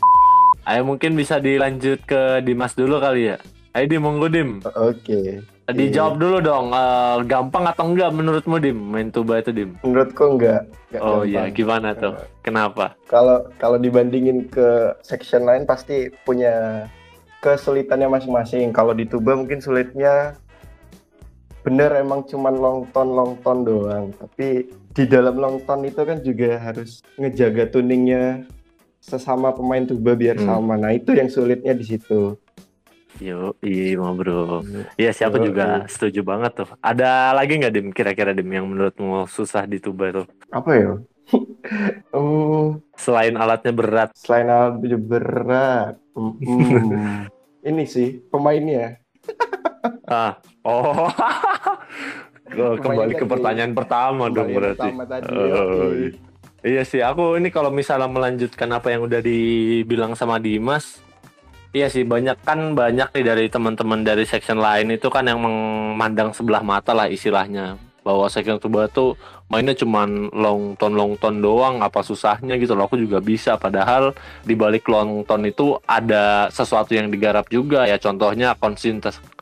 [0.64, 3.36] Ayo mungkin bisa dilanjut ke Dimas dulu kali ya.
[3.74, 4.62] Ayo Dim monggo Dim.
[4.74, 5.42] Oke.
[5.64, 8.78] dijawab dulu dong eh, gampang atau enggak menurutmu Dim?
[8.78, 9.76] Main tuba itu Dim?
[9.82, 10.66] Menurutku enggak.
[10.90, 11.48] enggak oh iya.
[11.50, 12.16] gimana tuh?
[12.44, 12.96] Kenapa?
[13.08, 16.86] Kalau kalau dibandingin ke section lain pasti punya
[17.44, 18.72] kesulitannya masing-masing.
[18.72, 20.32] Kalau di tuba mungkin sulitnya
[21.60, 24.04] bener emang cuman long tone long tone doang.
[24.16, 24.64] Tapi
[24.96, 28.48] di dalam long tone itu kan juga harus ngejaga tuningnya
[28.96, 30.48] sesama pemain tuba biar Hmm.
[30.48, 30.80] sama.
[30.80, 32.40] Nah itu yang sulitnya di situ.
[33.22, 34.64] Yo, iya mau bro.
[34.98, 35.46] Iya siapa Yoi.
[35.46, 36.68] juga setuju banget tuh.
[36.82, 40.26] Ada lagi nggak Dim kira-kira Dim yang menurutmu susah di tuba tuh?
[40.50, 40.92] Apa ya?
[42.10, 44.10] Hmm, Selain alatnya berat.
[44.18, 47.18] selain alat berat, hmm, hmm,
[47.64, 49.00] ini sih pemainnya.
[50.04, 51.08] Ah, oh.
[52.48, 53.30] Kembali ke tadi.
[53.30, 54.88] pertanyaan pertama dong Pemain berarti.
[54.88, 56.06] pertama tadi, Oh, yoi.
[56.62, 61.04] Iya sih, aku ini kalau misalnya melanjutkan apa yang udah dibilang sama Dimas,
[61.72, 66.32] iya sih banyak kan banyak nih dari teman-teman dari section lain itu kan yang memandang
[66.32, 68.28] sebelah mata lah istilahnya bahwa
[68.60, 69.16] tuba tuh
[69.48, 72.86] mainnya cuman long tone long tone doang apa susahnya gitu loh.
[72.86, 73.56] Aku juga bisa.
[73.56, 74.12] Padahal
[74.44, 77.96] di balik long tone itu ada sesuatu yang digarap juga ya.
[77.96, 79.32] Contohnya konsistensi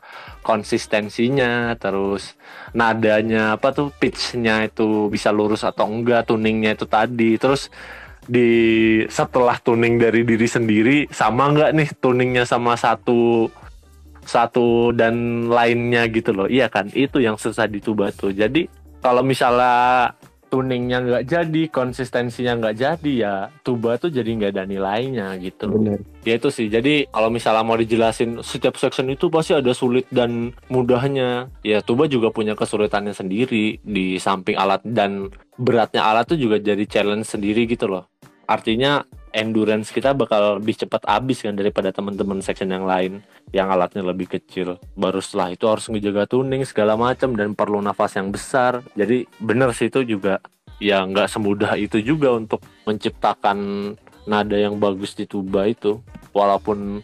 [0.43, 2.35] konsistensinya terus
[2.75, 7.35] nadanya apa tuh pitchnya itu bisa lurus atau enggak tuningnya itu tadi.
[7.35, 7.67] Terus
[8.23, 8.51] di
[9.11, 13.51] setelah tuning dari diri sendiri sama enggak nih tuningnya sama satu
[14.25, 16.47] satu dan lainnya gitu loh.
[16.47, 16.89] Iya kan?
[16.91, 18.31] Itu yang susah di tuba tuh.
[18.31, 18.67] Jadi
[19.03, 20.11] kalau misalnya
[20.53, 25.65] tuningnya nggak jadi konsistensinya nggak jadi ya tuba tuh jadi nggak ada nilainya gitu.
[25.73, 26.05] Bener.
[26.21, 26.69] ya itu sih.
[26.69, 31.49] Jadi kalau misalnya mau dijelasin setiap section itu pasti ada sulit dan mudahnya.
[31.65, 36.85] Ya tuba juga punya kesulitannya sendiri di samping alat dan beratnya alat tuh juga jadi
[36.85, 38.05] challenge sendiri gitu loh.
[38.45, 39.01] Artinya
[39.33, 44.29] endurance kita bakal lebih cepat habis kan daripada teman-teman section yang lain yang alatnya lebih
[44.29, 44.77] kecil.
[44.93, 48.85] Baru setelah itu harus ngejaga tuning segala macam dan perlu nafas yang besar.
[48.93, 50.39] Jadi bener sih itu juga
[50.77, 53.57] ya nggak semudah itu juga untuk menciptakan
[54.29, 55.99] nada yang bagus di tuba itu.
[56.31, 57.01] Walaupun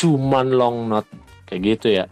[0.00, 1.08] cuman long note
[1.44, 2.06] kayak gitu ya.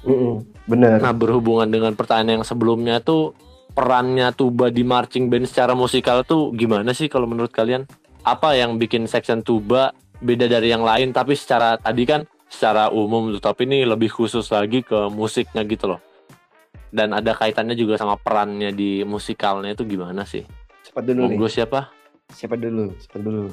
[0.00, 0.96] Mm-mm, Bener.
[0.96, 3.36] nah berhubungan dengan pertanyaan yang sebelumnya tuh
[3.76, 7.84] perannya tuba di marching band secara musikal tuh gimana sih kalau menurut kalian
[8.24, 13.32] apa yang bikin section tuba beda dari yang lain tapi secara tadi kan secara umum
[13.36, 16.00] tuh tapi ini lebih khusus lagi ke musiknya gitu loh
[16.90, 20.42] dan ada kaitannya juga sama perannya di musikalnya itu gimana sih
[20.84, 21.28] Cepat dulu nih.
[21.38, 22.94] monggo siapa Siapa dulu?
[22.98, 23.50] Siapa dulu?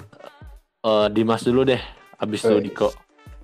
[0.86, 1.82] Eh, Dimas dulu deh
[2.18, 2.66] abis itu Wes.
[2.70, 2.90] Diko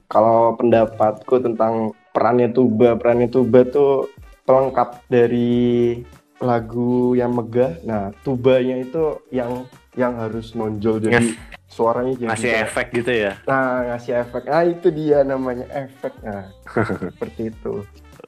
[0.09, 4.13] Kalau pendapatku tentang perannya tuba, perannya tuba tuh
[4.45, 5.97] pelengkap dari
[6.37, 7.81] lagu yang megah.
[7.81, 13.31] Nah, tubanya itu yang yang harus nonjol jadi suaranya jadi ngasih kayak- efek gitu ya?
[13.43, 14.41] Nah, ngasih efek.
[14.45, 16.13] Nah, itu dia namanya efek.
[16.19, 16.49] Nah,
[17.13, 17.73] seperti itu.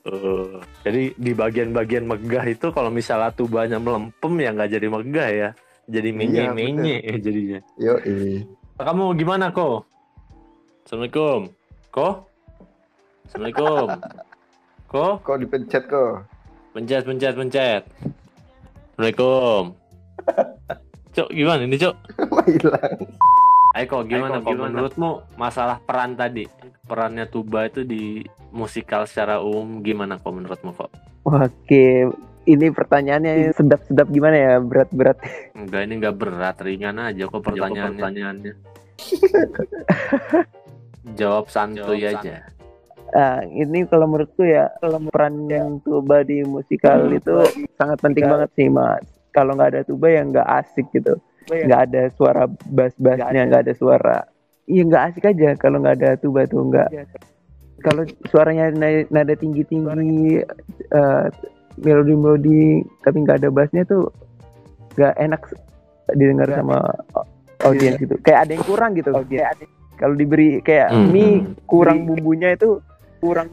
[0.05, 5.49] Eh, jadi di bagian-bagian megah itu kalau misalnya tubanya melempem ya nggak jadi megah ya.
[5.85, 6.17] Jadi Iya,
[6.51, 7.59] menye-menye ya jadinya.
[7.77, 7.93] Yo,
[8.75, 9.85] kamu gimana kok
[10.83, 11.41] assalamualaikum.
[11.89, 12.15] Kok
[13.25, 13.87] assalamualaikum.
[14.85, 16.13] Kok kok dipencet kok?
[16.71, 17.81] pencet pencet pencet.
[18.93, 19.63] Assalamualaikum
[21.15, 21.95] cok gimana ini cok
[22.45, 22.97] Hilang.
[23.71, 24.69] Ayo kok gimana Ayo, Kok, kok gimana?
[24.69, 26.45] menurutmu masalah peran tadi
[26.85, 30.91] perannya tuba itu di musikal secara umum gimana kok menurutmu kok?
[31.25, 32.07] Oke,
[32.45, 34.53] ini pertanyaannya sedap-sedap gimana ya?
[34.61, 35.17] Berat-berat.
[35.51, 37.97] Enggak ini enggak berat, ringan aja kok pertanyaannya.
[37.97, 38.53] pertanyaannya.
[41.19, 42.45] Jawab santuy aja.
[43.11, 47.31] Nah, ini kalau menurutku ya, kalau peran yang tuba di musikal itu
[47.75, 49.03] sangat penting banget sih, Mas.
[49.35, 51.19] Kalau nggak ada tuba ya nggak asik gitu.
[51.51, 54.17] Nggak ada suara bass-bassnya, nggak ada suara.
[54.65, 56.89] Iya nggak asik aja kalau nggak ada tuba tuh nggak.
[57.83, 60.39] Kalau suaranya nada, nada tinggi-tinggi,
[60.95, 61.27] uh,
[61.83, 64.07] melodi-melodi, tapi nggak ada bassnya tuh
[64.95, 65.41] nggak enak
[66.15, 66.79] didengar sama
[67.67, 68.15] audiens gitu.
[68.23, 69.11] Kayak ada yang kurang gitu.
[69.11, 69.59] Kayak
[69.99, 71.11] kalau diberi kayak Hmm.
[71.11, 72.79] mie kurang bumbunya itu
[73.23, 73.51] kurang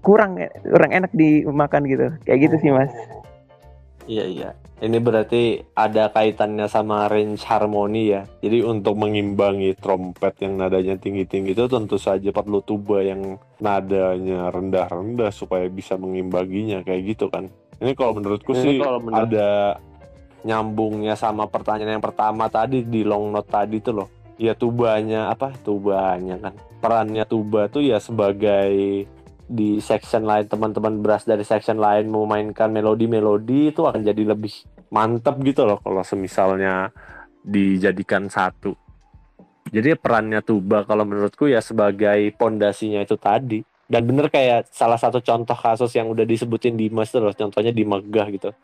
[0.00, 2.88] kurang kurang enak dimakan gitu kayak gitu sih mas
[4.10, 4.50] Iya iya.
[4.82, 8.26] Ini berarti ada kaitannya sama range harmoni ya.
[8.42, 15.30] Jadi untuk mengimbangi trompet yang nadanya tinggi-tinggi itu tentu saja perlu tuba yang nadanya rendah-rendah
[15.30, 17.46] supaya bisa mengimbanginya kayak gitu kan.
[17.78, 19.78] Ini kalau menurutku Ini sih kalau menurut- ada
[20.42, 24.08] nyambungnya sama pertanyaan yang pertama tadi di long note tadi tuh loh.
[24.40, 25.54] Ya tubanya apa?
[25.62, 26.56] Tubanya kan.
[26.80, 29.04] Perannya tuba tuh ya sebagai
[29.50, 34.54] di section lain teman-teman beras dari section lain memainkan melodi-melodi itu akan jadi lebih
[34.94, 36.94] mantap gitu loh kalau semisalnya
[37.42, 38.78] dijadikan satu.
[39.74, 43.58] Jadi perannya tuba kalau menurutku ya sebagai pondasinya itu tadi.
[43.90, 47.82] Dan bener kayak salah satu contoh kasus yang udah disebutin di Mas loh, contohnya di
[47.82, 48.54] Megah gitu.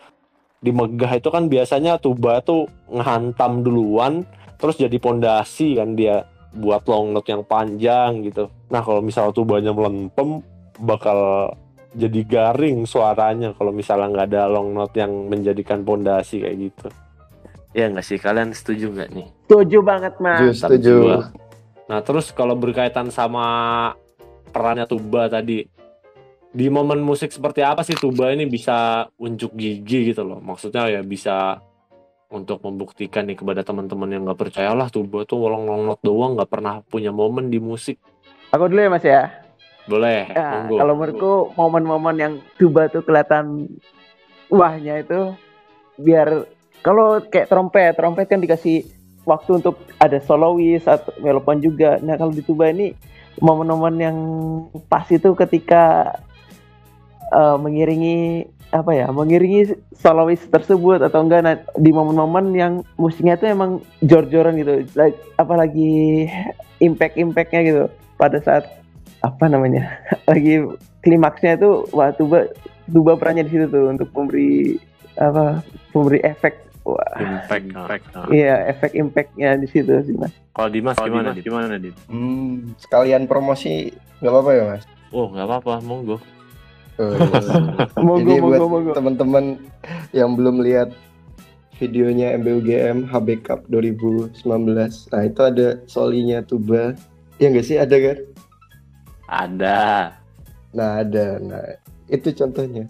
[0.62, 4.22] Di Megah itu kan biasanya tuba tuh ngehantam duluan
[4.56, 8.48] terus jadi pondasi kan dia buat long note yang panjang gitu.
[8.70, 10.40] Nah kalau misalnya tubanya melempem
[10.80, 11.52] bakal
[11.96, 16.88] jadi garing suaranya kalau misalnya nggak ada long note yang menjadikan pondasi kayak gitu.
[17.72, 19.28] Ya nggak sih kalian setuju nggak nih?
[19.46, 20.94] setuju banget mas Setuju, setuju.
[21.86, 23.44] Nah terus kalau berkaitan sama
[24.50, 25.68] perannya tuba tadi
[26.56, 30.40] di momen musik seperti apa sih tuba ini bisa unjuk gigi gitu loh?
[30.40, 31.60] Maksudnya ya bisa
[32.26, 36.34] untuk membuktikan nih kepada teman-teman yang nggak percaya lah tuba tuh long long note doang
[36.34, 38.02] nggak pernah punya momen di musik.
[38.50, 39.45] aku dulu ya mas ya
[39.86, 40.76] Boleh, Ya, monggo.
[40.82, 43.70] kalau menurutku momen-momen yang tuba tuh kelihatan
[44.50, 45.34] wahnya itu
[45.98, 46.46] biar
[46.82, 48.86] kalau kayak trompet, trompet kan dikasih
[49.26, 51.98] waktu untuk ada solois atau melopon juga.
[51.98, 52.94] Nah kalau di tuba ini
[53.42, 54.16] momen-momen yang
[54.86, 56.14] pas itu ketika
[57.34, 63.46] eh, mengiringi apa ya, mengiringi solois tersebut atau enggak nah, di momen-momen yang musiknya itu
[63.50, 66.26] emang jor-joran gitu, like, apalagi
[66.82, 67.82] impact-impactnya gitu
[68.18, 68.66] pada saat
[69.26, 69.84] apa namanya
[70.30, 70.62] lagi
[71.02, 72.50] klimaksnya itu wah tuba
[72.86, 74.78] tuba perannya di situ tuh untuk memberi
[75.18, 76.54] apa memberi efek
[76.86, 78.04] wah impact, impact.
[78.14, 81.34] Nah, iya efek impactnya di situ sih mas Kalau Dimas gimana?
[81.34, 81.44] Dimas?
[81.44, 81.96] Gimana Dit?
[82.08, 84.84] Hmm, sekalian promosi nggak apa-apa ya mas?
[85.12, 86.18] Oh nggak apa-apa, monggo.
[86.96, 87.60] Oh, iya.
[88.00, 89.44] monggo Jadi buat monggo monggo teman-teman
[90.16, 90.96] yang belum lihat
[91.76, 94.32] videonya MBUGM HB Cup 2019,
[95.12, 96.96] nah itu ada solinya tuba.
[97.36, 98.16] Ya nggak sih ada kan?
[99.26, 100.14] Ada.
[100.72, 101.64] Nah ada, nah
[102.06, 102.86] itu contohnya.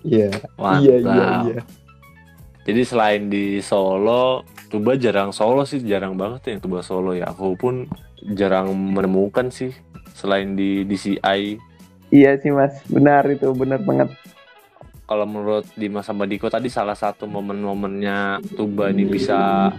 [0.00, 0.32] Iya,
[0.80, 1.58] iya, iya, iya.
[2.64, 7.28] Jadi selain di Solo, tuba jarang Solo sih, jarang banget yang tuba Solo ya.
[7.32, 7.84] Aku pun
[8.36, 9.72] jarang menemukan sih
[10.12, 11.56] selain di DCI.
[12.10, 14.10] iya sih mas benar itu benar banget
[15.06, 19.70] Kalau menurut Dimas sama Diko tadi salah satu momen-momennya tuba ini bisa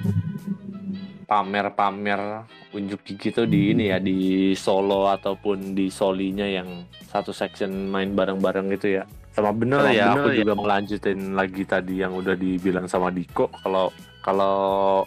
[1.31, 2.43] pamer-pamer
[2.75, 8.11] unjuk gigi tuh di ini ya di Solo ataupun di Solinya yang satu section main
[8.11, 9.07] bareng-bareng gitu ya.
[9.31, 10.39] Sama bener Sama ya, bener aku ya.
[10.43, 14.55] juga melanjutin lagi tadi yang udah dibilang sama Diko kalau kalau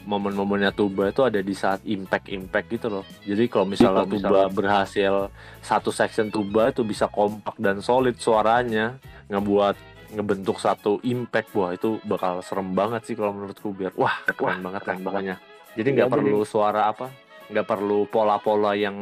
[0.09, 3.05] momen-momennya tuba itu ada di saat impact-impact gitu loh.
[3.29, 5.29] Jadi kalau misalnya Kalau tuba berhasil
[5.61, 8.97] satu section tuba itu bisa kompak dan solid suaranya,
[9.29, 9.77] ngebuat
[10.17, 14.83] ngebentuk satu impact wah itu bakal serem banget sih kalau menurutku biar wah keren banget
[14.89, 15.37] kan pokoknya.
[15.75, 17.11] Jadi nggak Iya, perlu suara apa,
[17.51, 18.97] nggak perlu pola-pola yang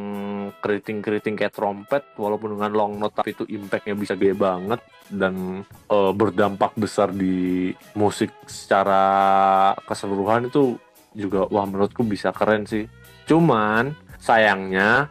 [0.59, 6.11] keriting-keriting kayak trompet walaupun dengan long note tapi itu impactnya bisa gede banget dan eh,
[6.11, 10.75] berdampak besar di musik secara keseluruhan itu
[11.13, 12.89] juga wah menurutku bisa keren sih.
[13.29, 15.07] Cuman sayangnya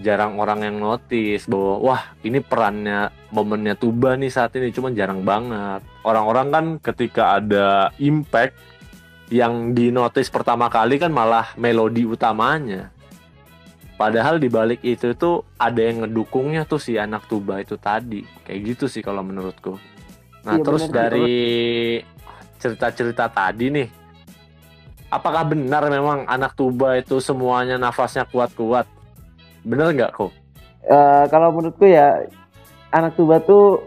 [0.00, 5.20] jarang orang yang notice bahwa wah ini perannya momennya tuba nih saat ini cuman jarang
[5.20, 5.84] banget.
[6.00, 8.56] Orang-orang kan ketika ada impact
[9.30, 12.90] yang di notice pertama kali kan malah melodi utamanya.
[13.94, 18.24] Padahal di balik itu tuh ada yang ngedukungnya tuh si anak tuba itu tadi.
[18.42, 19.76] Kayak gitu sih kalau menurutku.
[20.42, 21.32] Nah, Iya, terus bener, dari
[22.56, 23.88] cerita-cerita tadi nih
[25.10, 28.86] apakah benar memang anak tuba itu semuanya nafasnya kuat-kuat?
[29.66, 30.32] Bener nggak kok?
[30.86, 32.24] Eh, kalau menurutku ya
[32.94, 33.84] anak tuba tuh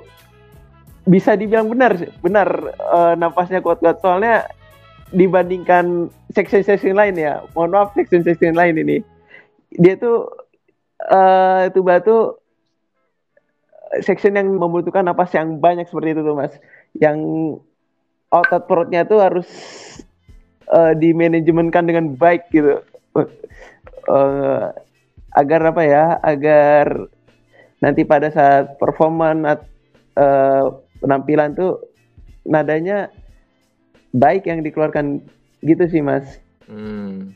[1.04, 4.48] bisa dibilang benar benar eh, napasnya kuat-kuat soalnya
[5.14, 7.46] dibandingkan section-section lain ya.
[7.54, 8.98] Mohon maaf section-section lain ini.
[9.78, 10.30] Dia tuh
[11.04, 12.42] eh tuba tuh
[14.02, 16.54] section yang membutuhkan napas yang banyak seperti itu tuh mas.
[16.98, 17.18] Yang
[18.34, 19.50] otot perutnya tuh harus
[20.74, 22.82] eh, dimanajemenkan dengan baik gitu.
[24.10, 24.66] Eh,
[25.38, 26.18] agar apa ya?
[26.26, 27.08] Agar
[27.78, 29.46] nanti pada saat performan
[30.18, 30.66] eh,
[30.98, 31.78] penampilan tuh
[32.50, 33.14] nadanya
[34.14, 35.20] baik yang dikeluarkan
[35.66, 37.36] gitu sih mas Hmm.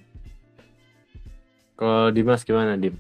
[1.77, 2.95] Kalau Dimas gimana, Dim?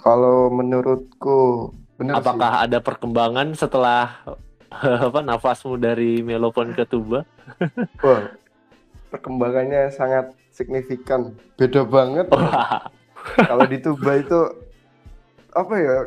[0.00, 2.22] Kalau menurutku benar sih.
[2.22, 4.20] Apakah ada perkembangan setelah
[5.08, 7.26] apa nafasmu dari melopon ke tuba?
[8.04, 8.30] Wah,
[9.10, 11.34] perkembangannya sangat signifikan.
[11.56, 12.30] Beda banget.
[12.36, 12.88] Wah,
[13.36, 14.40] Kalau di tuba itu
[15.56, 15.98] apa ya?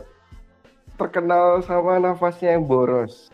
[0.93, 3.32] Terkenal sama nafasnya yang boros.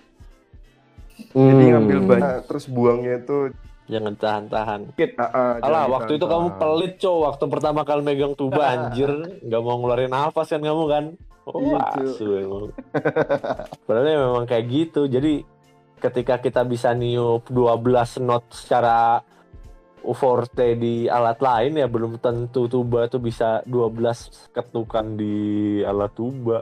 [1.29, 1.71] Jadi Hmm.
[1.75, 3.37] ngambil banyak terus buangnya itu
[3.85, 4.81] jangan tahan-tahan.
[5.17, 7.15] Ah, ah, Alah, jangan waktu itu kamu pelit, cow.
[7.25, 9.09] Waktu pertama kali megang tuba, anjir.
[9.41, 11.05] Nggak mau ngeluarin nafas kan kamu kan?
[11.43, 12.65] Oh, Iya, asu emang.
[13.83, 15.09] Padahal ya memang kayak gitu.
[15.09, 15.41] Jadi,
[15.97, 19.25] ketika kita bisa niup 12 not secara
[19.99, 25.35] forte di alat lain ya belum tentu tuba tuh bisa 12 ketukan di
[25.81, 26.61] alat tuba.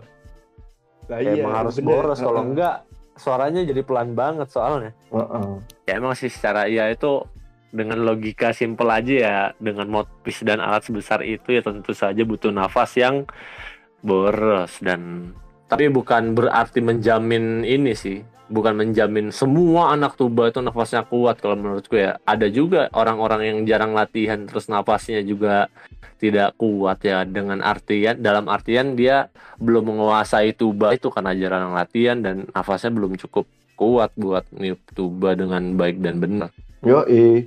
[1.05, 1.87] Kayak iya, emang harus bener.
[1.93, 2.47] boros kalau Ah, ah.
[2.47, 2.75] enggak
[3.17, 4.91] suaranya jadi pelan banget soalnya.
[5.11, 5.49] Heeh.
[5.89, 7.25] ya emang sih secara iya itu
[7.73, 12.53] dengan logika simpel aja ya dengan mouthpiece dan alat sebesar itu ya tentu saja butuh
[12.53, 13.27] nafas yang
[13.99, 15.33] boros dan
[15.67, 21.59] tapi bukan berarti menjamin ini sih bukan menjamin semua anak tuba itu nafasnya kuat kalau
[21.59, 25.67] menurutku ya ada juga orang-orang yang jarang latihan terus nafasnya juga
[26.17, 29.29] tidak kuat ya dengan artian dalam artian dia
[29.61, 33.45] belum menguasai tuba itu karena jarang latihan dan nafasnya belum cukup
[33.77, 36.49] kuat buat niup tuba dengan baik dan benar.
[36.81, 37.45] Yoi.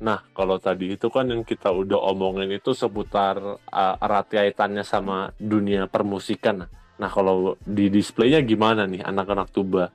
[0.00, 3.36] Nah, kalau tadi itu kan yang kita udah omongin itu seputar
[3.68, 6.64] uh, erat kaitannya sama dunia permusikan.
[7.00, 9.92] Nah, kalau di displaynya gimana nih anak-anak tuba?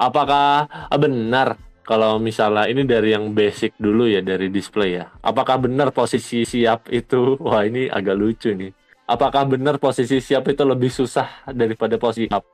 [0.00, 5.12] Apakah benar kalau misalnya ini dari yang basic dulu ya dari display ya?
[5.20, 7.36] Apakah benar posisi siap itu?
[7.44, 8.72] Wah, ini agak lucu nih.
[9.04, 12.46] Apakah benar posisi siap itu lebih susah daripada posisi up?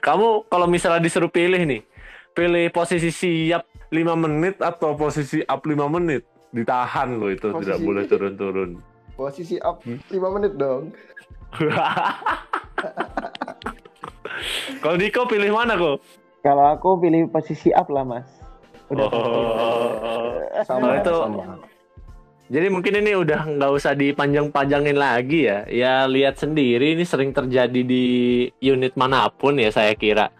[0.00, 1.82] Kamu kalau misalnya disuruh pilih nih,
[2.32, 6.22] pilih posisi siap 5 menit atau posisi up 5 menit?
[6.48, 8.70] Ditahan loh itu tidak Posisi- boleh turun-turun.
[9.12, 9.98] Posisi up Hmm.
[10.08, 10.94] 5 menit dong.
[14.78, 15.98] kalau Diko pilih mana kok?
[16.40, 18.28] kalau aku pilih posisi up lah mas
[18.86, 20.38] udah Oh.
[20.62, 21.44] Sama Kalau itu- sama.
[22.46, 25.66] Jadi mungkin ini udah nggak usah dipanjang-panjangin lagi ya.
[25.66, 28.06] Ya lihat sendiri ini sering terjadi di
[28.56, 30.30] unit mana pun ya saya kira.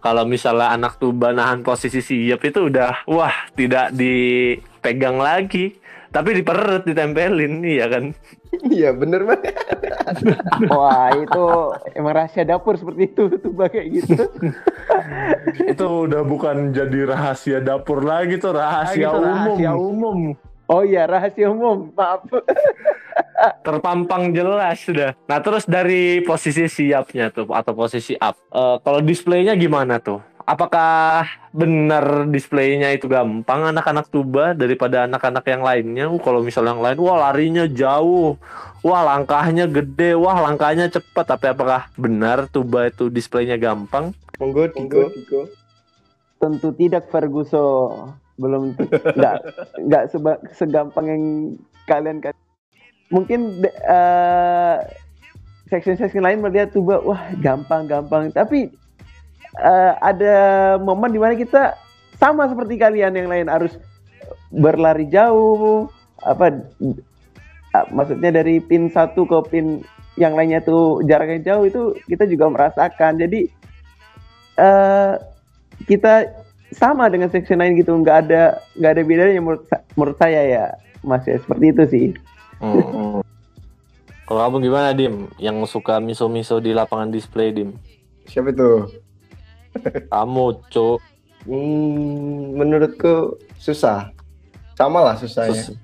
[0.00, 5.76] Kalau misalnya anak tuba nahan posisi siap itu udah wah tidak dipegang lagi.
[6.10, 8.10] Tapi di perut ditempelin iya kan.
[8.66, 9.54] Iya bener banget.
[10.70, 11.44] wah itu
[11.94, 14.26] emang rahasia dapur seperti itu tuh kayak gitu
[15.70, 19.30] itu udah bukan jadi rahasia dapur lagi tuh rahasia, Lagi tuh umum.
[19.30, 20.18] rahasia umum.
[20.66, 22.26] oh iya rahasia umum maaf
[23.64, 25.16] Terpampang jelas sudah.
[25.24, 28.36] Nah terus dari posisi siapnya tuh atau posisi up.
[28.36, 30.20] eh, kalau displaynya gimana tuh?
[30.48, 36.04] Apakah benar displaynya itu gampang anak-anak tuba daripada anak-anak yang lainnya?
[36.08, 38.40] Uh, kalau misalnya yang lain, wah larinya jauh,
[38.80, 41.36] wah langkahnya gede, wah langkahnya cepat.
[41.36, 44.16] Tapi apakah benar tuba itu displaynya gampang?
[44.40, 45.04] Monggo Diko.
[46.40, 47.92] tentu tidak Ferguso
[48.40, 48.72] belum
[49.20, 49.36] nggak
[49.84, 51.24] nggak seba- segampang yang
[51.84, 52.32] kalian kan
[53.12, 54.76] mungkin de- eh,
[55.68, 58.72] section-section lain melihat tuba wah gampang gampang tapi
[59.58, 60.36] eh, ada
[60.78, 61.74] momen di mana kita
[62.20, 63.74] sama seperti kalian yang lain harus
[64.52, 65.88] berlari jauh
[66.20, 66.60] apa
[67.72, 69.80] ah, maksudnya dari pin satu ke pin
[70.18, 73.48] yang lainnya tuh jaraknya jauh itu kita juga merasakan jadi
[74.60, 75.12] eh
[75.88, 76.28] kita
[76.76, 79.64] sama dengan section lain gitu nggak ada nggak ada bedanya menurut
[79.96, 80.64] menurut saya ya
[81.00, 82.06] mas ya seperti itu sih
[84.30, 85.26] Kalau kamu gimana Dim?
[85.42, 87.74] Yang suka miso-miso di lapangan display Dim?
[88.30, 88.86] Siapa itu?
[90.06, 90.98] Kamu cuk.
[91.44, 94.12] Hmm, menurutku susah.
[94.74, 95.56] Sama lah susahnya.
[95.64, 95.78] Sus-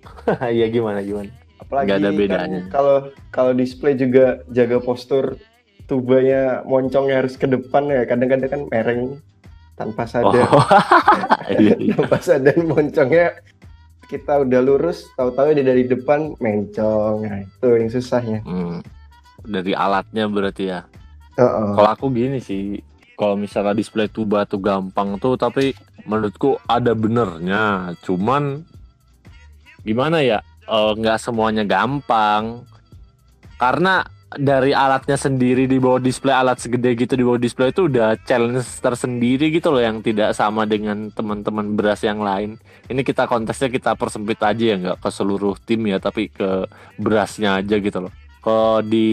[0.56, 1.28] Iya gimana gimana?
[1.58, 2.60] Apalagi Nggak ada kan bedanya.
[2.68, 2.96] kalau
[3.28, 5.36] kalau display juga jaga postur
[5.84, 8.04] tubanya moncongnya harus ke depan ya.
[8.04, 9.02] Kadang-kadang kan mereng
[9.74, 10.46] tanpa sadar.
[10.46, 10.60] Oh.
[11.50, 11.94] Iya, iya.
[11.98, 13.42] tanpa sadar moncongnya
[14.06, 17.16] kita udah lurus, tahu-tahu dia dari depan mencong.
[17.22, 18.40] Nah, itu yang susahnya.
[18.42, 18.82] Hmm.
[19.40, 20.84] dari alatnya berarti ya.
[21.34, 21.68] Heeh.
[21.74, 22.76] Kalau aku gini sih,
[23.20, 25.76] kalau misalnya display tuba tuh gampang tuh, tapi
[26.08, 27.92] menurutku ada benernya.
[28.00, 28.64] Cuman
[29.84, 30.40] gimana ya?
[30.70, 32.64] eh, nggak semuanya gampang.
[33.60, 34.00] Karena
[34.30, 38.62] dari alatnya sendiri di bawah display alat segede gitu di bawah display itu udah challenge
[38.78, 42.56] tersendiri gitu loh yang tidak sama dengan teman-teman beras yang lain.
[42.86, 46.64] Ini kita kontesnya kita persempit aja ya nggak ke seluruh tim ya tapi ke
[46.96, 48.12] berasnya aja gitu loh.
[48.40, 49.10] Kalau di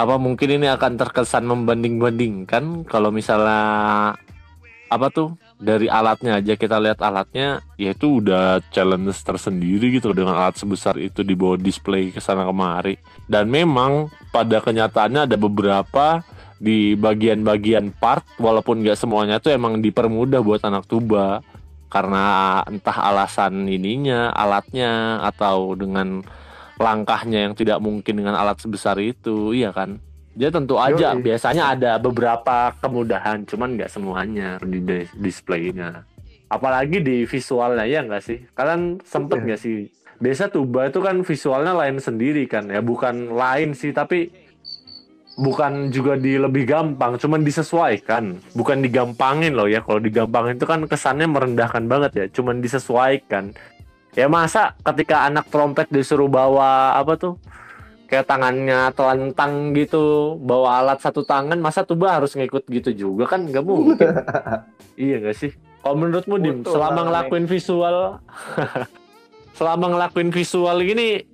[0.00, 2.88] apa mungkin ini akan terkesan membanding-bandingkan?
[2.88, 4.16] Kalau misalnya
[4.90, 10.34] apa tuh dari alatnya aja kita lihat alatnya ya itu udah challenge tersendiri gitu dengan
[10.34, 12.96] alat sebesar itu di bawah display ke sana kemari.
[13.28, 16.24] Dan memang pada kenyataannya ada beberapa
[16.56, 21.44] di bagian-bagian part walaupun nggak semuanya tuh emang dipermudah buat anak tuba.
[21.90, 26.22] Karena entah alasan ininya alatnya atau dengan
[26.80, 30.00] langkahnya yang tidak mungkin dengan alat sebesar itu iya kan?
[30.32, 31.20] Dia tentu aja Yoi.
[31.20, 36.08] biasanya ada beberapa kemudahan cuman nggak semuanya di di- displaynya.
[36.48, 38.38] Apalagi di visualnya ya nggak sih?
[38.56, 39.44] Kalian sempet Iya.
[39.44, 39.78] nggak sih?
[40.16, 44.28] Biasa tuba itu kan visualnya lain sendiri kan ya bukan lain sih tapi
[45.40, 48.40] bukan juga di lebih gampang cuman disesuaikan.
[48.52, 53.52] Bukan digampangin loh ya kalau digampangin itu kan kesannya merendahkan banget ya cuman disesuaikan
[54.18, 57.34] ya masa ketika anak trompet disuruh bawa apa tuh
[58.10, 63.30] kayak tangannya telentang gitu bawa alat satu tangan masa tuba harus ngikut gitu juga?
[63.30, 63.98] Kan nggak mungkin.
[65.00, 65.52] Iya nggak sih?
[65.80, 68.20] Kalau menurutmu dim Betul, selama ngelakuin visual
[69.58, 71.24] selama ngelakuin visual gini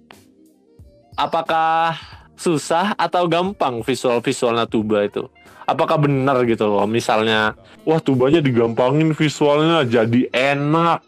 [1.19, 1.99] apakah
[2.39, 5.27] susah atau gampang visual visualnya tuba itu?
[5.67, 11.03] Apakah benar gitu loh misalnya wah tubanya digampangin visualnya jadi enak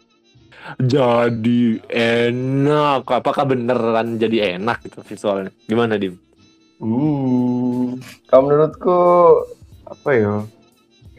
[0.77, 1.81] jadi
[2.27, 3.07] enak.
[3.09, 5.49] Apakah beneran jadi enak gitu visualnya?
[5.65, 6.19] Gimana dim?
[6.79, 7.99] Hmm,
[8.29, 8.99] kalau menurutku
[9.89, 10.35] apa ya?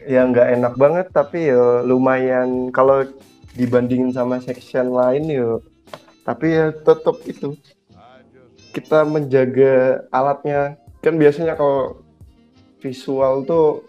[0.07, 2.71] Ya nggak enak banget tapi ya lumayan.
[2.71, 3.03] Kalau
[3.57, 5.59] dibandingin sama section lain ya.
[6.23, 7.57] Tapi ya tetap itu.
[8.71, 10.79] Kita menjaga alatnya.
[11.03, 11.99] Kan biasanya kalau
[12.81, 13.85] visual tuh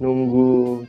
[0.00, 0.82] nunggu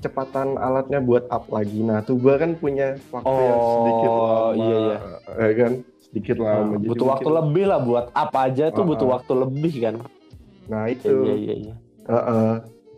[0.00, 1.78] kecepatan alatnya buat up lagi.
[1.78, 4.96] Nah, tuba kan punya waktu yang sedikit Oh, lama, iya, iya.
[5.38, 5.72] ya kan?
[6.00, 6.72] Sedikit lama.
[6.74, 9.12] Jadi butuh waktu mungkin- lebih lah buat apa aja tuh Ah, butuh ah.
[9.14, 9.94] waktu lebih kan
[10.66, 11.12] Nah, itu.
[11.20, 11.74] iya iya, iya.
[12.02, 12.52] Heeh.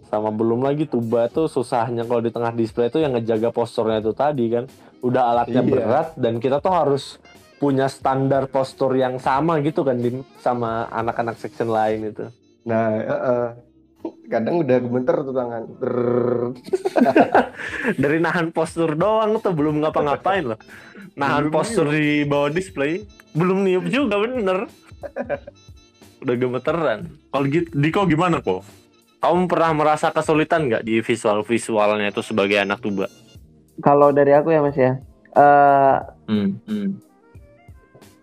[0.05, 4.12] sama belum lagi tuba tuh susahnya kalau di tengah display tuh yang ngejaga posturnya itu
[4.12, 4.68] tadi kan
[5.00, 5.70] udah alatnya Iya.
[5.72, 7.16] berat dan kita tuh harus
[7.57, 12.28] punya standar postur yang sama gitu kan Dim sama anak-anak section lain itu
[12.62, 13.44] Nah, heeh.
[14.26, 15.62] Kadang udah gemeter tuh tangan.
[18.03, 20.59] Dari nahan postur doang tuh belum ngapa-ngapain loh
[21.16, 23.05] nahan Belum postur di bawah display
[23.36, 24.68] belum niup juga bener
[26.22, 28.64] udah gemeteran kalau gitu Diko gimana kok
[29.22, 33.07] kamu pernah merasa kesulitan nggak di visual visualnya itu sebagai anak tuba
[33.80, 35.00] Kalau dari aku ya Mas ya,
[35.32, 35.96] eh
[36.28, 36.88] hmm, hmm.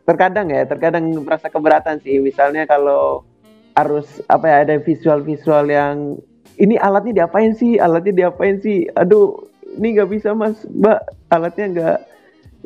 [0.05, 2.21] terkadang ya, terkadang merasa keberatan sih.
[2.21, 3.25] Misalnya kalau
[3.80, 6.19] harus apa ya ada visual-visual yang
[6.59, 8.84] ini alatnya diapain sih, alatnya diapain sih.
[8.99, 9.47] Aduh,
[9.80, 10.99] ini nggak bisa Mas, Mbak,
[11.32, 11.97] alatnya nggak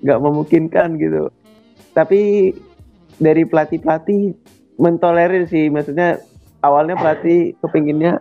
[0.01, 1.29] nggak memungkinkan gitu.
[1.93, 2.51] Tapi
[3.21, 4.33] dari pelatih-pelatih
[4.81, 6.17] mentolerir sih, maksudnya
[6.65, 8.17] awalnya pelatih kepinginnya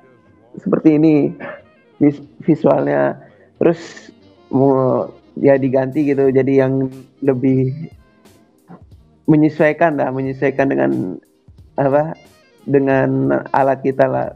[0.61, 1.33] seperti ini
[1.97, 3.17] vis- visualnya,
[3.57, 4.13] terus
[4.53, 5.09] mau
[5.41, 6.93] ya diganti gitu, jadi yang
[7.25, 7.73] lebih
[9.25, 11.17] menyesuaikan lah, menyesuaikan dengan
[11.81, 12.13] apa
[12.67, 14.29] dengan alat kita lah.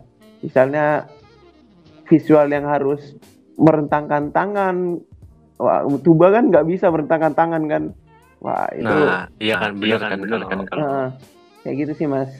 [0.43, 1.07] Misalnya
[2.07, 3.19] visual yang harus
[3.59, 5.01] merentangkan tangan,
[5.59, 7.83] wah tuba kan nggak bisa merentangkan tangan kan,
[8.45, 10.59] wah itu nah iya kan bener kan, bener kan.
[10.69, 11.09] kalau Heeh.
[11.65, 12.31] kayak gitu sih mas.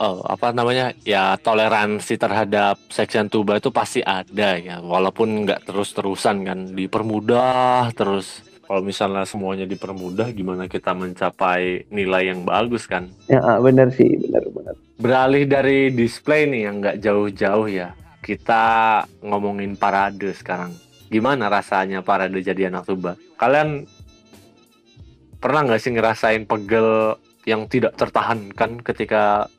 [0.00, 0.96] oh, apa namanya?
[1.04, 4.80] Ya toleransi terhadap section tuba itu pasti ada ya.
[4.80, 6.72] Walaupun nggak terus terusan kan.
[6.72, 8.40] Dipermudah terus
[8.70, 13.10] kalau misalnya semuanya dipermudah gimana kita mencapai nilai yang bagus kan?
[13.26, 14.78] Ya ah, benar sih, benar benar.
[14.94, 17.98] beralih dari display nih yang nggak jauh-jauh ya.
[18.22, 18.62] Kita
[19.26, 20.70] ngomongin parade sekarang.
[21.10, 23.90] Gimana rasanya parade jadi anak tuba kalian
[25.42, 27.18] pernah nggak sih ngerasain pegel
[27.50, 29.50] yang tidak tertahankan ketika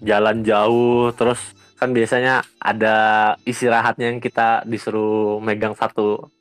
[0.00, 1.12] jalan jauh?
[1.12, 2.96] Terus kan biasanya ada
[3.44, 6.39] istirahatnya yang kita disuruh megang satu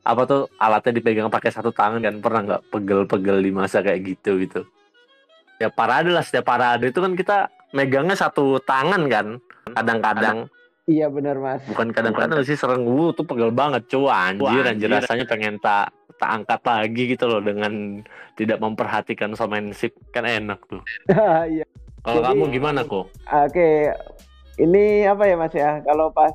[0.00, 4.40] apa tuh alatnya dipegang pakai satu tangan kan pernah nggak pegel-pegel di masa kayak gitu
[4.40, 4.60] gitu
[5.60, 7.36] ya parade lah setiap parade itu kan kita
[7.76, 9.26] megangnya satu tangan kan
[9.76, 10.48] kadang-kadang
[10.90, 11.62] Iya benar mas.
[11.70, 14.90] bukan kadang-kadang sih sering wu tuh pegel banget cuy anjir anjir anjir.
[14.90, 18.02] rasanya pengen tak tak angkat lagi gitu loh dengan
[18.36, 20.82] tidak memperhatikan showmanship kan enak tuh.
[21.56, 21.64] Iya.
[22.00, 23.12] Kalau kamu gimana kok?
[23.28, 23.92] Oke,
[24.56, 25.84] ini apa ya Mas ya?
[25.84, 26.32] Kalau pas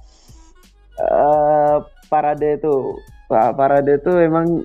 [1.01, 2.93] eh, parade itu,
[3.25, 4.61] Pak parade itu emang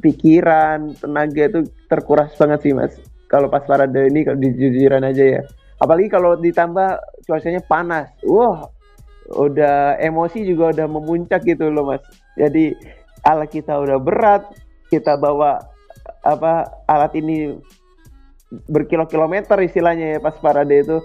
[0.00, 2.96] pikiran, tenaga itu terkuras banget sih Mas.
[3.28, 5.42] Kalau pas parade ini kalau dijujuran aja ya.
[5.80, 8.12] Apalagi kalau ditambah cuacanya panas.
[8.26, 8.68] Wah,
[9.32, 12.02] udah emosi juga udah memuncak gitu loh Mas.
[12.36, 12.74] Jadi
[13.24, 14.42] alat kita udah berat,
[14.88, 15.60] kita bawa
[16.24, 17.56] apa alat ini
[18.66, 20.98] berkilo-kilometer istilahnya ya pas parade itu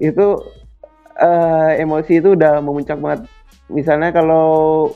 [0.00, 0.26] itu
[1.20, 3.28] eh, emosi itu udah memuncak banget
[3.68, 4.90] misalnya kalau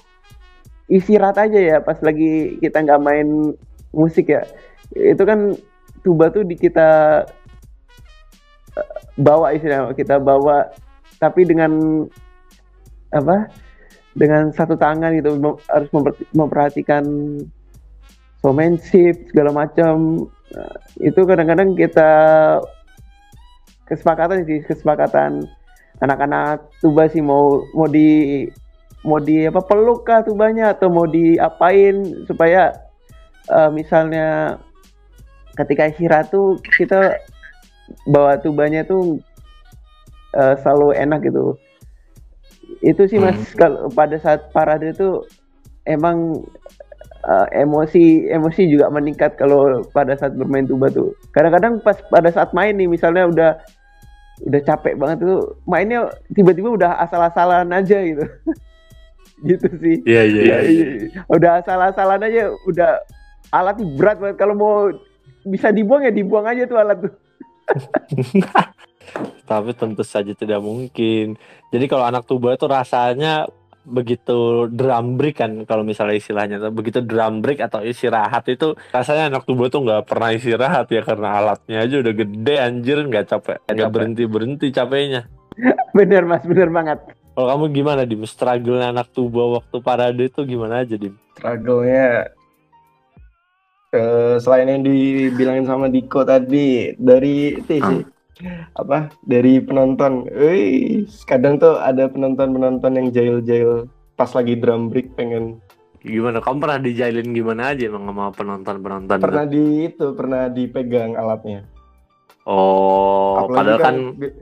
[0.88, 3.52] istirahat aja ya pas lagi kita nggak main
[3.92, 4.44] musik ya.
[4.92, 5.56] Itu kan
[6.00, 7.22] tuba tuh di kita
[8.76, 10.72] eh, bawa istilahnya kita bawa
[11.18, 12.04] tapi dengan
[13.12, 13.48] apa
[14.18, 15.38] dengan satu tangan gitu
[15.70, 17.04] harus memper- memperhatikan
[18.42, 20.26] showmanship segala macam.
[20.48, 22.10] Nah, itu kadang-kadang kita
[23.84, 25.44] kesepakatan sih kesepakatan
[25.98, 28.46] anak-anak tuba sih mau mau di
[29.06, 30.74] mau di apa peluk kah tubanya?
[30.74, 32.74] Atau mau diapain supaya
[33.50, 34.58] eh, misalnya
[35.58, 37.18] ketika istirahat tuh kita
[38.06, 39.18] bawa tubanya tuh
[40.34, 41.58] eh, selalu enak gitu.
[42.84, 45.26] Itu sih mas kalau pada saat parade itu
[45.88, 46.46] emang
[47.26, 51.10] eh, emosi emosi juga meningkat kalau pada saat bermain tuba tuh.
[51.34, 53.50] Kadang-kadang pas pada saat main nih misalnya udah
[54.44, 58.24] udah capek banget tuh mainnya tiba-tiba udah asal-asalan aja gitu.
[59.38, 60.02] Gitu sih.
[60.02, 60.86] Iya iya Ya, iya.
[61.30, 62.98] udah asal-asalan aja udah
[63.54, 64.34] alatnya berat banget.
[64.34, 64.90] Kalau mau
[65.46, 67.14] bisa dibuang ya dibuang aja tuh alat tuh.
[69.48, 71.38] Tapi tentu saja tidak mungkin.
[71.70, 73.46] Jadi kalau anak tuba itu rasanya
[73.88, 79.32] begitu drum break kan kalau misalnya istilahnya tuh, begitu drum break atau istirahat itu rasanya
[79.32, 83.58] anak tuba tuh nggak pernah istirahat ya karena alatnya aja udah gede anjir nggak capek
[83.64, 83.92] nggak capek.
[83.92, 85.22] berhenti berhenti capeknya.
[85.96, 87.00] Bener mas bener banget.
[87.34, 88.26] Kalau kamu gimana dim?
[88.26, 91.14] Struggle anak tuba waktu parade itu gimana aja dim?
[91.38, 92.34] Struggle-nya
[93.94, 98.17] eh, selain yang dibilangin sama Diko tadi dari itu sih
[98.72, 105.58] apa dari penonton, eh kadang tuh ada penonton-penonton yang jail-jail pas lagi drum break pengen
[105.98, 111.14] gimana kamu pernah dijailin gimana aja emang sama penonton penonton pernah di itu pernah dipegang
[111.14, 111.66] alatnya.
[112.46, 114.36] oh Apalagi padahal kan bi-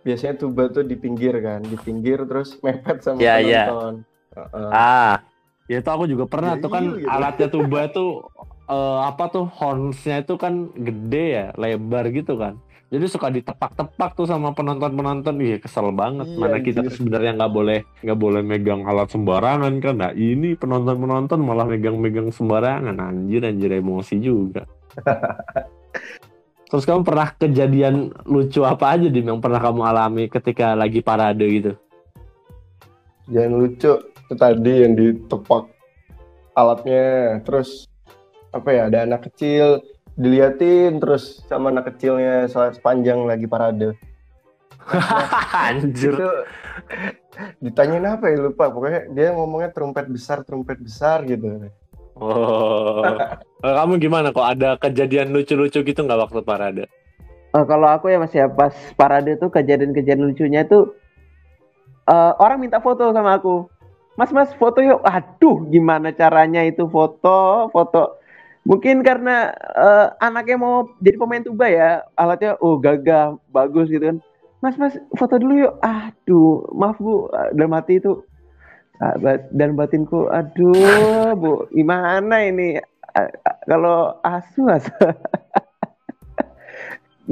[0.00, 3.62] biasanya tuba tuh di pinggir kan, di pinggir terus mepet sama Iya, iya.
[3.70, 3.94] penonton.
[4.30, 4.70] Heeh.
[4.70, 5.14] Ah,
[5.66, 7.10] ya itu aku juga pernah Ya tuh kan iya, gitu.
[7.10, 8.10] alatnya tuba tuh
[8.66, 12.58] eh, apa tuh hornsnya itu kan gede ya, lebar gitu kan.
[12.90, 15.38] Jadi suka ditepak-tepak tuh sama penonton-penonton.
[15.38, 16.26] Iya kesel banget.
[16.26, 19.94] Iya, Mana kita tuh sebenarnya nggak boleh nggak boleh megang alat sembarangan kan.
[19.94, 22.98] Nah ini penonton-penonton malah megang-megang sembarangan.
[22.98, 24.66] Anjir anjir emosi juga.
[26.70, 31.46] Terus kamu pernah kejadian lucu apa aja dim yang pernah kamu alami ketika lagi parade
[31.46, 31.72] gitu?
[33.30, 35.66] Jangan lucu itu tadi yang ditepak
[36.54, 37.90] alatnya terus
[38.54, 39.82] apa ya ada anak kecil
[40.18, 43.94] diliatin terus sama anak kecilnya se- sepanjang lagi parade.
[45.70, 46.16] Anjir.
[46.16, 46.30] itu
[47.62, 48.72] ditanyain apa ya lupa.
[48.72, 51.70] Pokoknya dia ngomongnya trompet besar trompet besar gitu.
[52.18, 53.04] Oh.
[53.60, 54.32] Kalau kamu gimana?
[54.32, 56.84] Kok ada kejadian lucu-lucu gitu nggak waktu parade?
[57.50, 60.94] Eh, kalau aku ya mas ya pas parade tuh kejadian-kejadian lucunya tuh
[62.06, 63.66] eh, orang minta foto sama aku.
[64.14, 65.02] Mas mas foto yuk.
[65.02, 67.68] Aduh gimana caranya itu foto?
[67.74, 68.19] Foto
[68.70, 74.18] mungkin karena eh, anaknya mau jadi pemain tuba ya alatnya oh gagah bagus gitu kan.
[74.62, 75.74] Mas mas foto dulu yuk.
[75.82, 77.26] Aduh maaf bu.
[77.50, 78.22] Dalam hati itu
[79.50, 82.78] dan batinku aduh bu gimana ini?
[83.66, 84.92] Kalau asu asu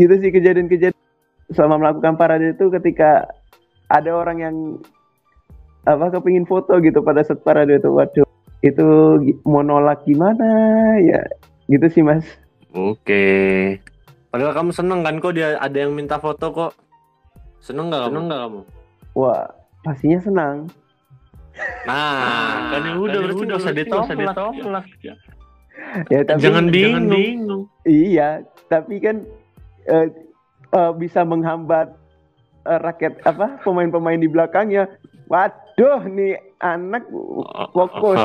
[0.01, 1.07] gitu sih kejadian-kejadian.
[1.55, 3.25] Selama melakukan parade itu ketika
[3.89, 4.57] ada orang yang
[5.89, 7.89] apa kepingin foto gitu pada saat parade itu.
[7.89, 8.28] Waduh
[8.61, 8.87] itu
[9.47, 10.47] mau nolak gimana
[10.99, 11.23] ya
[11.67, 12.25] gitu sih mas
[12.69, 13.81] Oke.
[14.29, 16.73] Padahal kamu seneng kan kok dia ada yang minta foto kok.
[17.65, 18.13] Seneng nggak kamu?
[18.13, 18.61] Seneng nggak kamu?
[19.17, 19.51] wah
[19.83, 20.57] pastinya senang
[21.91, 24.87] Nah, kan ya udah berarti nggak usah ditolak.
[26.07, 27.67] ya tapi Jangan bingung.
[27.83, 29.27] iya tapi kan
[29.91, 30.07] eh,
[30.71, 31.91] eh, bisa menghambat
[32.63, 34.87] eh, rakyat apa pemain-pemain di belakangnya
[35.79, 37.07] waduh nih anak
[37.71, 38.19] fokus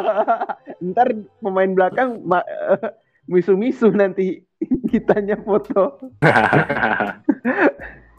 [0.88, 1.12] ntar
[1.44, 2.24] pemain belakang
[3.30, 4.40] misu-misu nanti
[4.88, 6.00] kitanya foto.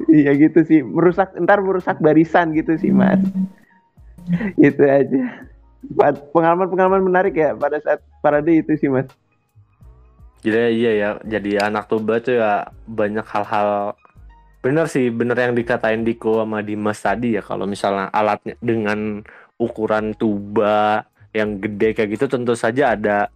[0.10, 3.22] Iya gitu sih merusak ntar merusak barisan gitu sih mas.
[4.58, 5.46] Itu aja.
[6.34, 9.06] Pengalaman-pengalaman menarik ya pada saat parade itu sih mas.
[10.42, 13.94] Jadi iya ya, jadi anak tuba tuh ya banyak hal-hal
[14.62, 19.26] bener sih, bener yang dikatain Diko sama Dimas tadi ya kalau misalnya alatnya dengan
[19.58, 23.30] ukuran tuba yang gede kayak gitu tentu saja ada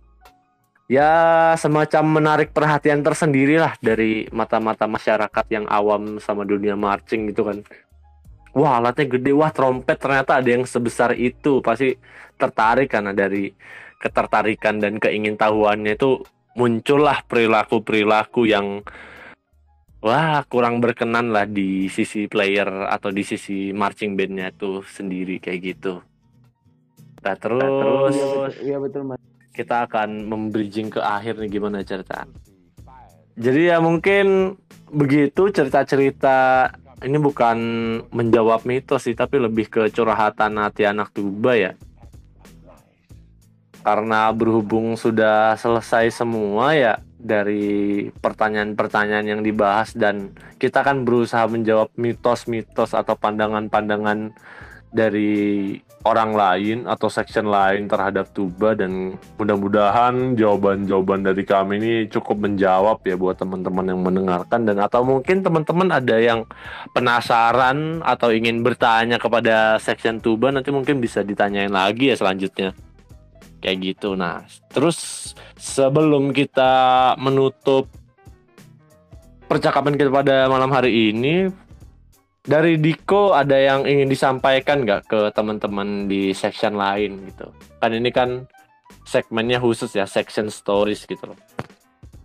[0.86, 1.10] ya
[1.58, 7.66] semacam menarik perhatian tersendiri lah dari mata-mata masyarakat yang awam sama dunia marching gitu kan.
[8.56, 11.92] Wah alatnya gede, wah trompet ternyata ada yang sebesar itu pasti
[12.40, 13.52] tertarik karena dari
[14.00, 16.24] ketertarikan dan keingintahuannya itu
[16.56, 18.86] muncullah perilaku-perilaku yang
[20.06, 25.60] wah kurang berkenan lah di sisi player atau di sisi marching bandnya tuh sendiri kayak
[25.66, 26.06] gitu.
[27.26, 28.14] Nah terus,
[28.62, 29.18] iya betul mas
[29.50, 32.30] kita akan membridging ke akhir nih gimana cerita.
[33.34, 34.60] Jadi ya mungkin
[34.94, 36.70] begitu cerita-cerita
[37.02, 37.58] ini bukan
[38.14, 41.72] menjawab mitos sih tapi lebih ke curhatan hati anak tuba ya
[43.86, 46.94] karena berhubung sudah selesai semua ya
[47.26, 50.30] dari pertanyaan-pertanyaan yang dibahas dan
[50.62, 54.38] kita kan berusaha menjawab mitos-mitos atau pandangan-pandangan
[54.96, 62.46] dari orang lain atau section lain terhadap tuba dan mudah-mudahan jawaban-jawaban dari kami ini cukup
[62.46, 66.46] menjawab ya buat teman-teman yang mendengarkan dan atau mungkin teman-teman ada yang
[66.94, 72.85] penasaran atau ingin bertanya kepada section tuba nanti mungkin bisa ditanyain lagi ya selanjutnya
[73.66, 74.14] kayak gitu.
[74.14, 77.90] Nah terus sebelum kita menutup
[79.50, 81.50] percakapan kita pada malam hari ini
[82.46, 87.50] dari Diko ada yang ingin disampaikan nggak ke teman-teman di section lain gitu?
[87.82, 88.46] Kan ini kan
[89.02, 91.40] segmennya khusus ya section stories gitu loh.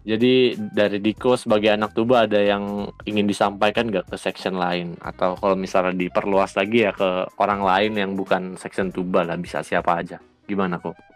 [0.01, 4.97] Jadi dari Diko sebagai anak tuba ada yang ingin disampaikan nggak ke section lain?
[5.01, 9.65] Atau kalau misalnya diperluas lagi ya ke orang lain yang bukan section tuba lah bisa
[9.65, 10.21] siapa aja.
[10.45, 11.10] Gimana kok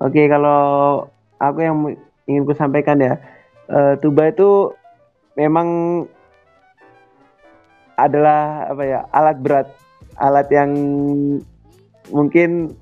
[0.00, 1.04] Oke, kalau
[1.36, 1.76] aku yang
[2.24, 3.20] ingin ku sampaikan ya,
[3.68, 4.72] uh, tuba itu
[5.36, 5.68] memang
[8.00, 9.68] adalah apa ya alat berat,
[10.16, 10.72] alat yang
[12.08, 12.72] mungkin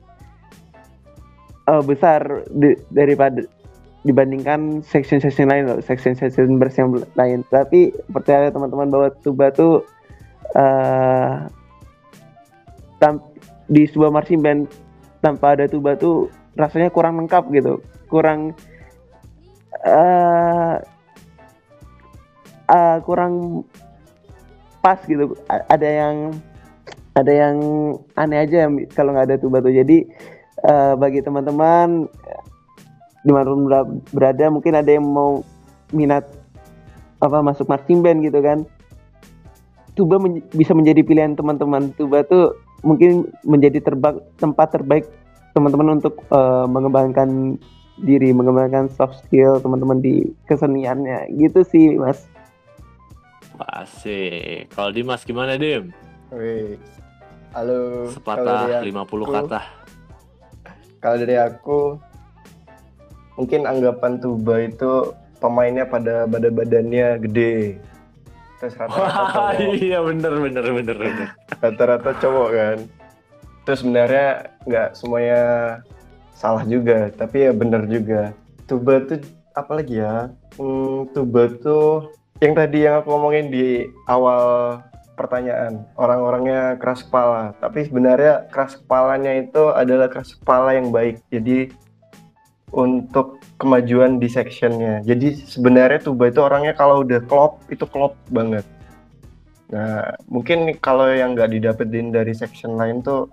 [1.66, 3.42] uh, besar di, daripada
[4.06, 7.38] dibandingkan section-section lain loh, section-section bersih yang lain.
[7.50, 9.82] Tapi percaya teman-teman bahwa tuba tuh
[10.54, 11.50] uh,
[13.66, 14.70] di sebuah marching band
[15.18, 17.82] tanpa ada tuba tuh rasanya kurang lengkap gitu.
[18.08, 18.54] Kurang
[19.84, 20.76] uh,
[22.68, 23.64] uh, kurang
[24.80, 25.34] pas gitu.
[25.48, 26.16] Ada yang
[27.18, 27.56] ada yang
[28.14, 30.06] aneh aja kalau nggak ada tuh jadi
[30.62, 32.06] uh, bagi teman-teman
[33.26, 33.50] di mana
[34.14, 35.42] berada mungkin ada yang mau
[35.90, 36.22] minat
[37.18, 38.62] apa masuk marching band gitu kan.
[39.98, 41.90] Tuba men bisa menjadi pilihan teman-teman.
[41.98, 42.54] Tuba tuh
[42.86, 43.82] mungkin menjadi
[44.38, 45.10] tempat terbaik
[45.52, 47.60] teman-teman untuk uh, mengembangkan
[48.02, 51.34] diri, mengembangkan soft skill teman-teman di keseniannya.
[51.34, 52.26] Gitu sih, Mas.
[53.58, 54.70] Asik.
[54.70, 55.90] Kalau Dimas gimana, Dim?
[56.30, 56.78] Wih.
[57.56, 58.06] Halo.
[58.12, 59.60] Sepatah 50 aku, kata.
[60.98, 61.80] Kalau dari aku
[63.38, 67.78] mungkin anggapan tuba itu pemainnya pada badan-badannya gede.
[68.58, 71.28] Terus rata-rata Iya bener bener bener bener.
[71.62, 72.78] Rata-rata cowok kan
[73.68, 75.44] itu sebenarnya nggak semuanya
[76.32, 78.32] salah juga tapi ya benar juga.
[78.64, 79.20] Tuba tuh
[79.52, 80.32] apalagi ya?
[80.56, 82.08] Hmm, tuba tuh
[82.40, 84.80] yang tadi yang aku ngomongin di awal
[85.20, 87.52] pertanyaan orang-orangnya keras kepala.
[87.60, 91.20] Tapi sebenarnya keras kepalanya itu adalah keras kepala yang baik.
[91.28, 91.68] Jadi
[92.72, 95.04] untuk kemajuan di sectionnya.
[95.04, 98.64] Jadi sebenarnya tuba itu orangnya kalau udah klop itu klop banget.
[99.68, 103.28] Nah mungkin kalau yang nggak didapetin dari section lain tuh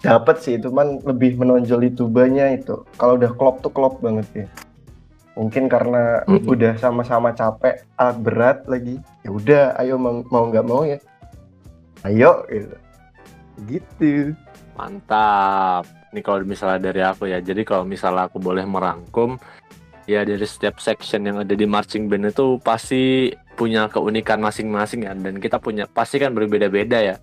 [0.00, 2.84] dapat sih itu man lebih menonjol di tubanya itu.
[2.96, 4.46] Kalau udah klop tuh klop banget ya.
[5.36, 6.52] Mungkin karena mm -hmm.
[6.52, 8.96] udah sama-sama capek alat berat lagi.
[9.24, 10.98] Ya udah ayo mau nggak mau ya.
[12.04, 12.76] Ayo gitu.
[13.68, 14.12] Gitu.
[14.74, 15.84] Mantap.
[16.10, 19.38] Ini kalau misalnya dari aku ya jadi kalau misalnya aku boleh merangkum
[20.10, 25.14] ya dari setiap section yang ada di marching band itu pasti punya keunikan masing-masing ya
[25.14, 27.16] dan kita punya pasti kan berbeda-beda ya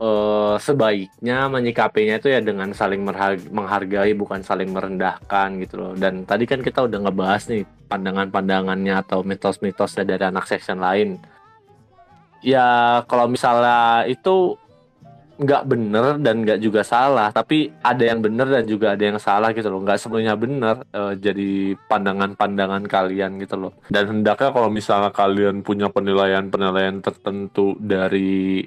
[0.00, 3.02] uh, sebaiknya menyikapinya itu ya dengan saling
[3.52, 5.92] menghargai bukan saling merendahkan gitu loh.
[5.96, 11.20] Dan tadi kan kita udah ngebahas nih pandangan-pandangannya atau mitos-mitosnya dari anak section lain.
[12.44, 14.54] Ya kalau misalnya itu
[15.36, 19.52] nggak bener dan nggak juga salah, tapi ada yang bener dan juga ada yang salah
[19.52, 19.84] gitu loh.
[19.84, 23.72] Nggak sepenuhnya bener uh, jadi pandangan-pandangan kalian gitu loh.
[23.92, 28.64] Dan hendaknya kalau misalnya kalian punya penilaian-penilaian tertentu dari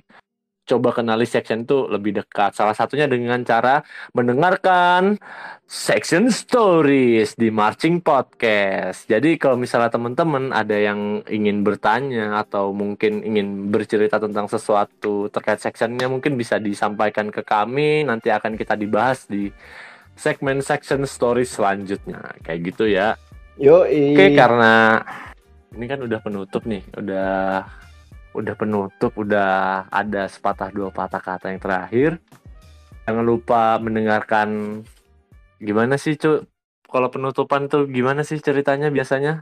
[0.69, 2.53] coba kenali section itu lebih dekat.
[2.53, 3.81] Salah satunya dengan cara
[4.13, 5.17] mendengarkan
[5.65, 9.09] section stories di Marching Podcast.
[9.09, 15.57] Jadi kalau misalnya teman-teman ada yang ingin bertanya atau mungkin ingin bercerita tentang sesuatu terkait
[15.57, 18.05] sectionnya mungkin bisa disampaikan ke kami.
[18.05, 19.49] Nanti akan kita dibahas di
[20.13, 22.37] segmen section stories selanjutnya.
[22.45, 23.17] Kayak gitu ya.
[23.59, 25.03] Yo, Oke, karena
[25.75, 27.67] ini kan udah penutup nih, udah
[28.33, 32.11] udah penutup, udah ada sepatah dua patah kata yang terakhir.
[33.09, 34.81] Jangan lupa mendengarkan
[35.57, 36.45] gimana sih, Cuk?
[36.89, 39.41] Kalau penutupan tuh gimana sih ceritanya biasanya?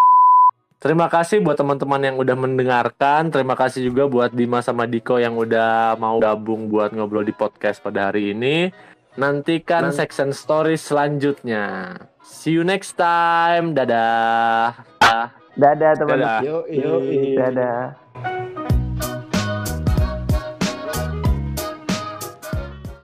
[0.77, 3.33] Terima kasih buat teman-teman yang udah mendengarkan.
[3.33, 7.81] Terima kasih juga buat Dimas sama Diko yang udah mau gabung buat ngobrol di podcast
[7.81, 8.69] pada hari ini.
[9.17, 11.97] Nantikan Nant- section stories selanjutnya.
[12.21, 13.73] See you next time.
[13.73, 14.77] Dadah.
[15.57, 16.21] Dadah teman.
[16.21, 16.39] Dadah.
[16.45, 17.01] yo, yo,
[17.33, 18.53] Dadah.